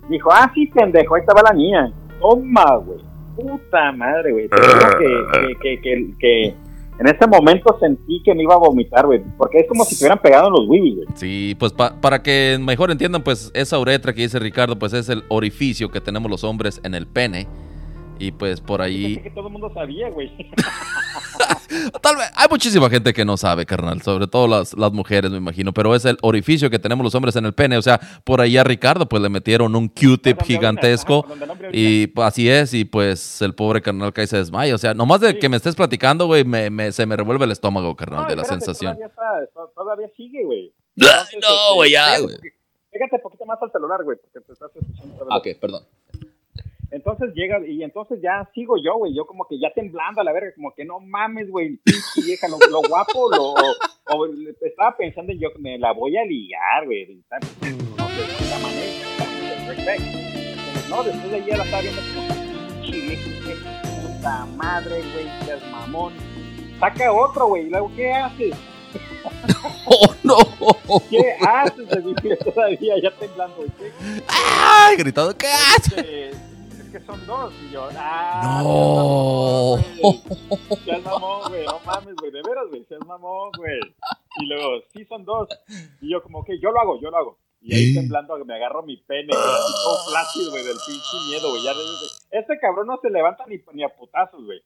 [0.10, 1.92] Dijo, ah, sí, pendejo, ahí estaba la niña.
[2.20, 3.00] Toma, güey.
[3.36, 4.50] Puta madre, güey.
[4.50, 6.46] Que, que, que, que
[7.00, 9.22] en ese momento sentí que me iba a vomitar, güey.
[9.38, 11.08] Porque es como si te hubieran pegado en los wibis, güey.
[11.16, 15.10] Sí, pues pa- para que mejor entiendan, pues esa uretra que dice Ricardo, pues es
[15.10, 17.48] el orificio que tenemos los hombres en el pene.
[18.18, 19.18] Y pues por Pensé ahí...
[19.18, 20.32] que todo el mundo sabía, güey.
[22.01, 25.38] Tal vez, hay muchísima gente que no sabe, carnal, sobre todo las, las mujeres, me
[25.38, 27.78] imagino, pero es el orificio que tenemos los hombres en el pene.
[27.78, 31.26] O sea, por ahí a Ricardo, pues le metieron un Q-tip gigantesco.
[31.28, 31.70] ajá.
[31.74, 34.76] Y pues, así es, y pues el pobre carnal cae y se desmaya.
[34.76, 35.39] O sea, nomás de Sí.
[35.39, 38.36] que me estés platicando, güey, me, me- se me revuelve el estómago, carnal, No, de
[38.36, 38.95] la espérate, sensación.
[38.95, 40.72] Todavía, está, to- todavía sigue, güey.
[40.95, 42.38] No, güey, ya, güey.
[42.91, 45.28] Pégate un poquito más al celular, güey, porque te estás escuchando.
[45.30, 45.84] Ah, Ok, perdón.
[46.92, 50.32] Entonces llega, y entonces ya sigo yo, güey, yo como que ya temblando a la
[50.32, 54.28] verga, como que no mames, güey, pinche vieja, lo, lo guapo, lo, o,
[54.62, 59.06] estaba pensando en yo, me la voy a ligar, güey, no sé, la manera.
[60.90, 63.56] No, después de ya la estaba viendo como, qué
[64.02, 66.14] puta madre, güey, seas mamón.
[66.80, 68.56] Saca otro, güey, y luego, ¿qué haces?
[69.86, 70.38] ¡Oh, no!
[71.10, 71.88] ¿Qué haces?
[71.90, 73.92] Le dije todavía, ya temblando, güey, ¿qué
[74.28, 74.96] ¡Ay!
[74.98, 76.55] Gritado, ¿qué haces?
[76.98, 77.54] Que son dos.
[77.62, 79.78] Y yo, ah, No.
[80.86, 83.80] seas mamón, güey, no mames, güey, de veras, güey, seas mamón, güey.
[84.39, 85.50] Y luego, sí, son dos.
[86.02, 87.38] Y yo, como que yo lo hago, yo lo hago.
[87.62, 91.50] Y ahí temblando, me agarro mi pene, güey, así todo flácido, güey, del pinche miedo,
[91.50, 91.64] güey.
[91.64, 91.72] Ya,
[92.32, 94.62] este cabrón no se levanta ni, ni a putazos, güey.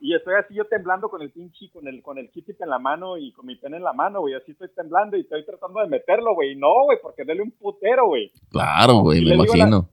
[0.00, 2.78] Y estoy así yo temblando con el pinche, con el, con el kitip en la
[2.78, 4.34] mano y con mi pene en la mano, güey.
[4.34, 6.52] Así estoy temblando y estoy tratando de meterlo, güey.
[6.52, 8.30] Y No, güey, porque dele un putero, güey.
[8.50, 9.88] Claro, güey, me imagino.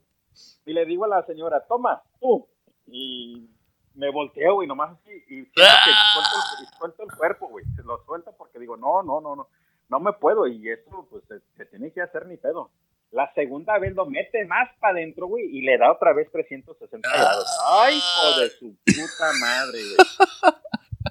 [0.72, 2.48] Y le digo a la señora, toma, tú.
[2.88, 3.50] Y
[3.94, 5.12] me volteo, güey, nomás así.
[5.28, 7.66] Y siento que suelto, el- y suelto el cuerpo, güey.
[7.76, 9.48] Se lo suelto porque digo, no, no, no, no.
[9.90, 10.48] No me puedo.
[10.48, 12.72] Y esto, pues, se, se tiene que hacer ni pedo.
[13.12, 17.10] La segunda vez lo mete más para adentro, güey, y le da otra vez 360
[17.10, 17.46] grados.
[17.70, 20.56] ¡Ay, hijo de su puta madre, güey!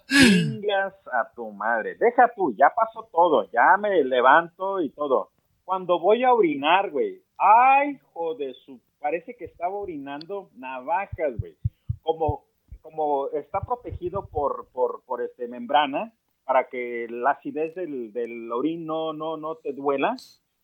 [0.08, 1.96] Chingas a tu madre.
[1.96, 3.48] Deja tú, ya pasó todo.
[3.52, 5.30] Ya me levanto y todo.
[5.66, 7.22] Cuando voy a orinar, güey.
[7.36, 8.80] ¡Ay, hijo de su...
[9.00, 11.56] Parece que estaba orinando navajas, güey.
[12.02, 12.44] Como,
[12.82, 16.12] como está protegido por, por, por este membrana,
[16.44, 20.16] para que la acidez del, del orín no, no, no te duela.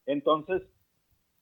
[0.04, 0.62] Entonces,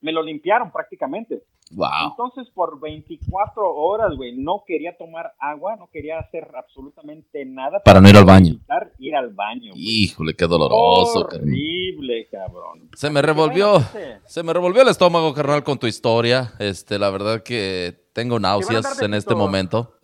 [0.00, 1.42] me lo limpiaron prácticamente.
[1.70, 2.10] Wow.
[2.10, 7.80] Entonces, por 24 horas, güey, no quería tomar agua, no quería hacer absolutamente nada.
[7.84, 8.60] Para no ir al baño.
[8.98, 9.72] Ir al baño.
[9.74, 11.20] Híjole, qué doloroso.
[11.20, 12.90] Horrible, cabrón.
[12.94, 13.80] Se me revolvió,
[14.26, 16.52] se me revolvió el estómago, carnal, con tu historia.
[16.58, 19.94] Este, la verdad que tengo náuseas en este momento.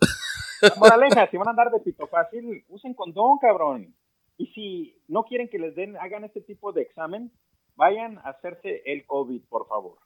[0.77, 3.95] Moraleja, si van a andar de pito fácil, usen condón, cabrón.
[4.37, 7.31] Y si no quieren que les den, hagan este tipo de examen,
[7.75, 9.97] vayan a hacerse el COVID, por favor.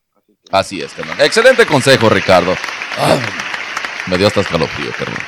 [0.51, 1.19] Así es, carnal.
[1.21, 2.55] Excelente consejo, Ricardo.
[4.07, 5.21] Me dio hasta escalofrío, carnal.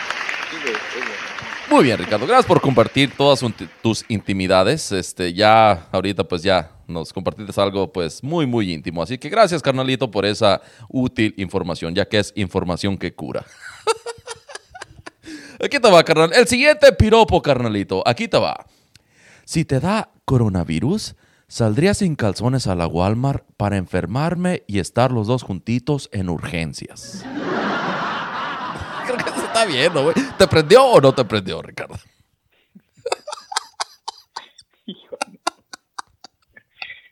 [1.70, 2.26] Muy bien, Ricardo.
[2.26, 3.44] Gracias por compartir todas
[3.82, 4.90] tus intimidades.
[4.94, 9.04] Este, ya ahorita pues ya nos compartiste algo pues muy muy íntimo.
[9.04, 13.46] Así que gracias, carnalito, por esa útil información, ya que es información que cura.
[15.62, 16.32] Aquí te va, carnal.
[16.34, 18.02] El siguiente piropo, carnalito.
[18.08, 18.66] Aquí te va.
[19.44, 21.16] Si te da coronavirus,
[21.48, 27.26] saldría sin calzones a la Walmart para enfermarme y estar los dos juntitos en urgencias.
[29.06, 30.16] Creo que eso está bien, ¿no, güey?
[30.38, 31.96] ¿Te prendió o no te prendió, Ricardo?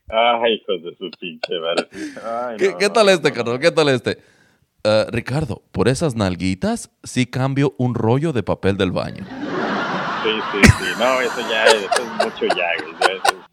[0.07, 1.89] Ay, hijos de su pinche madre.
[2.23, 3.59] Ay, ¿Qué, no, qué no, tal este, no, carnal?
[3.59, 4.21] ¿Qué tal este?
[5.09, 9.25] Ricardo, por esas nalguitas sí cambio un rollo de papel del baño.
[10.23, 10.85] Sí, sí, sí.
[10.99, 12.93] No, eso ya, eso es mucho ya, güey.
[13.01, 13.44] Ya, eso,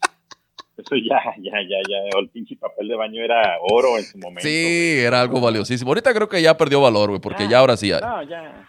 [0.85, 2.19] eso ya, ya, ya, ya.
[2.19, 4.41] El pinche papel de baño era oro en su momento.
[4.41, 5.89] Sí, era algo valiosísimo.
[5.91, 8.01] Ahorita creo que ya perdió valor, güey, porque Ah, ya ahora sí hay.
[8.01, 8.67] No, ya.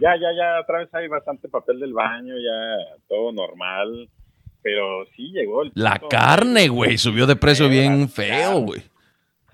[0.00, 0.60] Ya, ya, ya.
[0.60, 4.08] Otra vez hay bastante papel del baño, ya todo normal.
[4.62, 5.72] Pero sí llegó el.
[5.74, 8.82] La punto- carne, güey, subió de precio La bien feo, güey.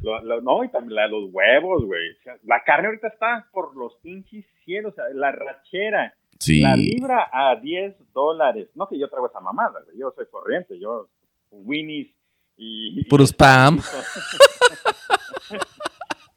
[0.03, 2.11] Lo- lo- no, y también la- los huevos, güey.
[2.11, 4.93] O sea, la carne ahorita está por los pinches cielos.
[4.93, 6.15] O sea, la rachera.
[6.39, 6.61] Sí.
[6.61, 8.69] La libra a 10 dólares.
[8.75, 9.97] No que yo traigo esa mamada, güey.
[9.99, 10.79] Yo soy corriente.
[10.79, 11.07] Yo,
[11.63, 12.09] Winnie's
[12.57, 13.05] y.
[13.09, 13.81] Puro spam.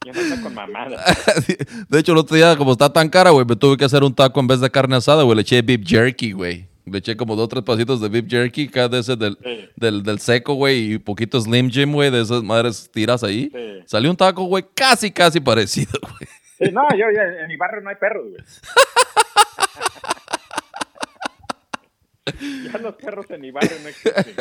[0.05, 1.01] no con mamadas.
[1.89, 4.13] De hecho, el otro día, como está tan cara, güey, me tuve que hacer un
[4.13, 5.35] taco en vez de carne asada, güey.
[5.35, 6.67] Le eché beef jerky, güey.
[6.85, 9.69] Le eché como dos o tres pasitos de beef jerky, cada de ese del, Sí.
[9.75, 13.51] del, del seco, güey, y poquito Slim Jim, güey, de esas madres tiras ahí.
[13.53, 13.83] Sí.
[13.85, 16.29] Salió un taco, güey, casi, casi parecido, güey.
[16.57, 18.41] Sí, no, yo, yo, en mi barrio no hay perros, güey.
[22.71, 24.35] ya los perros en mi barrio no existen.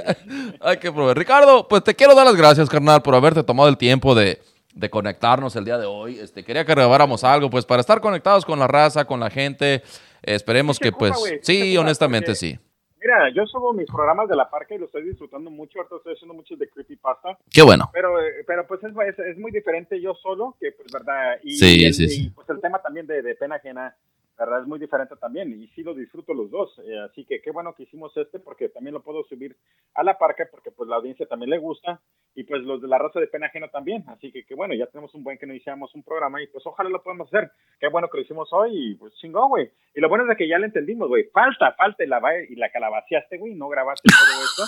[0.60, 1.16] Hay que probar.
[1.16, 4.40] Ricardo, pues te quiero dar las gracias, carnal, por haberte tomado el tiempo de,
[4.74, 6.18] de conectarnos el día de hoy.
[6.18, 9.82] Este, quería que grabáramos algo, pues, para estar conectados con la raza, con la gente.
[10.22, 12.58] Esperemos Sí que, ocupa, pues, sí ocupa, honestamente, porque- sí.
[12.98, 15.78] Mira, yo subo mis programas de la parca y lo estoy disfrutando mucho.
[15.78, 17.38] Ahorita estoy haciendo muchos de creepypasta.
[17.52, 17.88] Qué bueno.
[17.92, 21.36] Pero, eh, pero pues es, es, es muy diferente yo solo que, pues, ¿verdad?
[21.44, 22.30] Y, Sí, el, sí, y, sí.
[22.34, 23.94] pues el tema también de, de pena ajena,
[24.38, 24.62] ¿verdad?
[24.62, 25.52] Es muy diferente también.
[25.52, 26.78] Y sí lo disfruto los dos.
[26.84, 29.56] Eh, así que qué bueno que hicimos este porque también lo puedo subir
[29.94, 32.00] a la parca porque pues la audiencia también le gusta
[32.34, 34.04] y pues los de la raza de pena ajena también.
[34.08, 36.90] Así que qué bueno, ya tenemos un buen que iniciamos un programa y pues ojalá
[36.90, 37.50] lo podamos hacer.
[37.80, 39.70] Qué bueno que lo hicimos hoy y pues chingón, güey.
[39.94, 41.24] Y lo bueno es de que ya lo entendimos, güey.
[41.30, 43.54] Falta, falta y la, y la calabaciaste, güey.
[43.54, 44.62] No grabaste todo esto.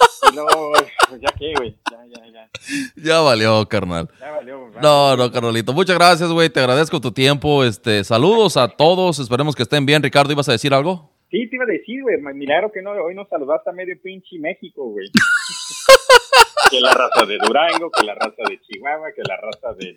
[0.30, 0.72] Y luego,
[1.08, 1.76] pues ya qué, güey.
[1.90, 2.50] Ya, ya, ya.
[2.96, 4.08] Ya valió, carnal.
[4.18, 4.70] Ya valió.
[4.82, 5.72] No, no, carnalito.
[5.72, 6.50] Muchas gracias, güey.
[6.50, 7.64] Te agradezco tu tiempo.
[7.64, 9.18] Este, saludos a todos.
[9.18, 10.02] Esperemos que estén bien.
[10.02, 11.10] Ricardo, ¿ibas a decir algo?
[11.30, 12.16] Sí, te iba a decir, güey.
[12.34, 15.06] Milagro que no, hoy nos saludaste a medio pinche México, güey.
[16.70, 19.96] que la raza de Durango, que la raza de Chihuahua, que la raza de,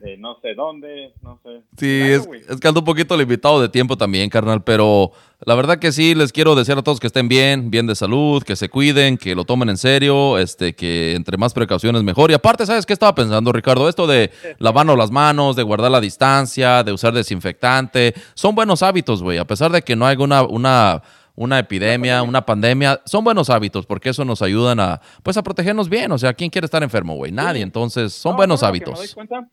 [0.00, 1.60] de no sé dónde, no sé.
[1.76, 2.40] Sí, es, güey.
[2.48, 5.12] es que ando un poquito limitado de tiempo también, carnal, pero
[5.44, 8.42] la verdad que sí, les quiero decir a todos que estén bien, bien de salud,
[8.42, 12.30] que se cuiden, que lo tomen en serio, este, que entre más precauciones mejor.
[12.30, 13.88] Y aparte, ¿sabes qué estaba pensando, Ricardo?
[13.88, 19.22] Esto de lavarnos las manos, de guardar la distancia, de usar desinfectante, son buenos hábitos,
[19.22, 20.42] güey, a pesar de que no haya una...
[20.42, 21.02] una
[21.36, 25.88] una epidemia, una pandemia, son buenos hábitos porque eso nos ayudan a, pues, a protegernos
[25.88, 26.12] bien.
[26.12, 27.32] O sea, ¿quién quiere estar enfermo, güey?
[27.32, 27.62] Nadie.
[27.62, 29.14] Entonces, son No, buenos no, no, que me doy hábitos.
[29.14, 29.48] cuenta,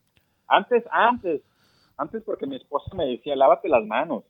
[0.48, 1.42] antes, antes,
[1.96, 4.24] antes porque mi esposa me decía, lávate las manos.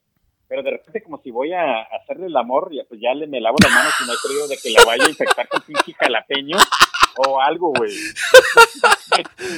[0.49, 3.39] Pero de repente, como si voy a hacerle el amor, ya, pues ya le, me
[3.39, 5.93] lavo las manos y no hay peligro de que la vaya a infectar con pinche
[5.93, 6.57] jalapeño
[7.19, 7.93] o algo, güey.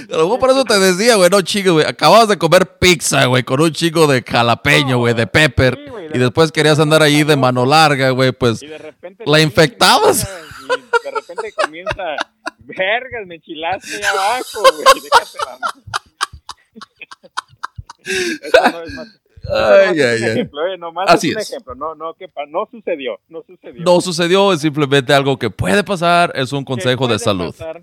[0.08, 1.86] Mejor por eso te decía, güey, no chingue, güey.
[1.86, 5.76] Acababas de comer pizza, güey, con un chico de jalapeño, güey, de pepper.
[5.76, 8.60] Sí, güey, de y después querías andar ahí de mano larga, güey, pues.
[8.60, 9.22] Y de repente...
[9.28, 10.28] ¿La infectabas?
[10.64, 12.16] Y de repente comienza,
[12.58, 15.99] vergas, me enchilaste ahí abajo, güey, déjate la mano.
[18.04, 19.20] Eso no es más-
[19.50, 20.22] Ay, ay, ay.
[20.32, 21.50] ejemplo, eh, nomás Así es un es.
[21.50, 23.82] ejemplo, no, no, que pa- no sucedió, no sucedió.
[23.82, 27.46] No sucedió, es simplemente algo que puede pasar, es un consejo de salud.
[27.52, 27.82] pasar.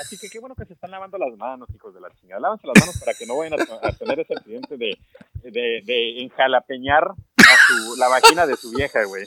[0.00, 2.40] Así que qué bueno que se están lavando las manos, hijos de la chingada.
[2.40, 4.98] Lávense las manos para que no vayan a, a tener ese accidente de,
[5.44, 9.26] de, de enjalapeñar a su, la vagina de su vieja, güey.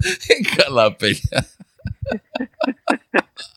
[0.56, 1.46] Jalapeña.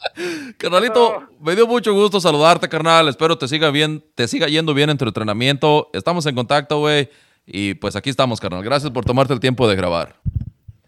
[0.57, 3.07] Carnalito, me dio mucho gusto saludarte, carnal.
[3.07, 5.89] Espero te siga bien, te siga yendo bien en tu entrenamiento.
[5.93, 7.09] Estamos en contacto, güey.
[7.45, 8.63] Y pues aquí estamos, carnal.
[8.63, 10.15] Gracias por tomarte el tiempo de grabar.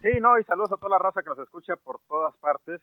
[0.02, 2.80] Sí, no, y saludos a toda la raza que nos escucha por todas partes.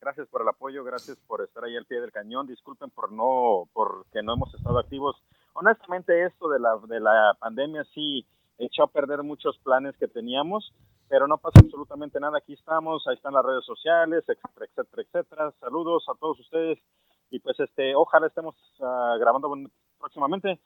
[0.00, 2.46] Gracias por el apoyo, gracias por estar ahí al pie del cañón.
[2.46, 5.16] Disculpen por no, porque no hemos estado activos.
[5.52, 8.24] Honestamente, esto de la, de la pandemia sí
[8.60, 10.72] echó a perder muchos planes que teníamos,
[11.08, 12.38] pero no pasa absolutamente nada.
[12.38, 15.52] Aquí estamos, ahí están las redes sociales, etcétera, etcétera, etcétera.
[15.60, 16.78] Saludos a todos ustedes
[17.30, 19.50] y pues este, ojalá estemos ah, grabando
[19.98, 20.60] próximamente.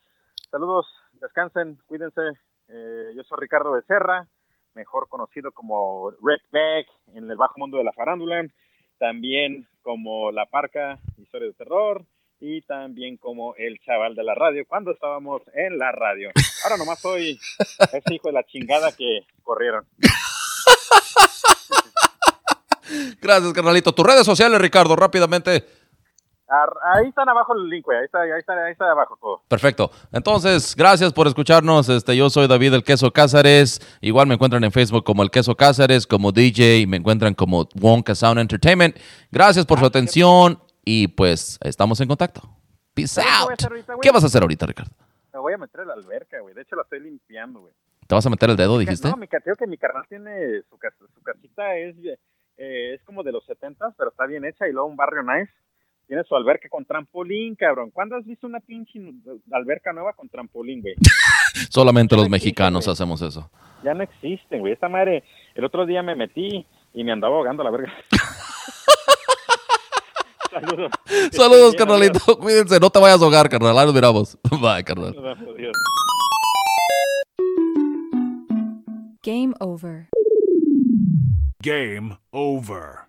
[0.51, 2.23] Saludos, descansen, cuídense.
[2.69, 4.29] Eh, yo soy Ricardo Becerra
[4.75, 8.47] mejor conocido como Red Bag en el bajo mundo de la farándula,
[8.99, 12.05] también como La Parca, historia de terror,
[12.41, 16.31] y también como el chaval de la radio, cuando estábamos en la radio.
[16.65, 17.39] Ahora nomás soy
[17.93, 19.87] ese hijo de la chingada que corrieron.
[23.21, 23.93] Gracias, carnalito.
[23.93, 25.67] Tus redes sociales, Ricardo, rápidamente.
[26.95, 27.99] Ahí están abajo el link, güey.
[27.99, 29.43] Ahí está, ahí está, ahí está abajo todo.
[29.49, 29.91] Perfecto.
[30.13, 31.89] Entonces, gracias por escucharnos.
[31.89, 33.81] Este, yo soy David el Queso Cázares.
[34.01, 38.15] Igual me encuentran en Facebook como el Queso Cázares, como DJ, me encuentran como Wonka
[38.15, 38.97] Sound Entertainment.
[39.33, 42.43] Gracias por su atención y pues estamos en contacto.
[42.95, 43.27] Peace ¿Sabes
[43.59, 44.01] qué voy a out.
[44.03, 44.93] ¿Qué vas a hacer ahorita, Ricardo?
[45.35, 46.55] Me voy a meter a la alberca, güey.
[46.55, 47.73] De hecho, la estoy limpiando, güey.
[48.07, 49.09] ¿Te vas a meter el dedo, dijiste?
[49.09, 51.97] No, mi creo que mi carnal tiene su, cas- su casita es
[52.57, 55.53] eh, es como de los 70 pero está bien hecha y luego un barrio nice.
[56.07, 57.91] Tiene su alberca con trampolín, cabrón.
[57.91, 59.01] ¿Cuándo has visto una pinche
[59.51, 60.95] alberca nueva con trampolín, güey?
[61.71, 62.93] Solamente los no existe, mexicanos güey.
[62.93, 63.51] hacemos eso.
[63.83, 64.75] Ya no existen, güey.
[64.75, 65.25] Esta madre,
[65.55, 67.93] el otro día me metí y me andaba ahogando la verga.
[70.55, 70.91] Saludos.
[71.33, 72.39] Saludos, Bien, carnalito.
[72.39, 73.77] Cuídense, no te vayas a ahogar, carnal.
[73.79, 74.39] Ahí nos miramos.
[74.51, 75.09] Bye, carnal.
[75.19, 75.39] adiós.
[75.55, 75.73] Adiós.
[79.23, 80.09] Game over.
[81.61, 83.09] Game over.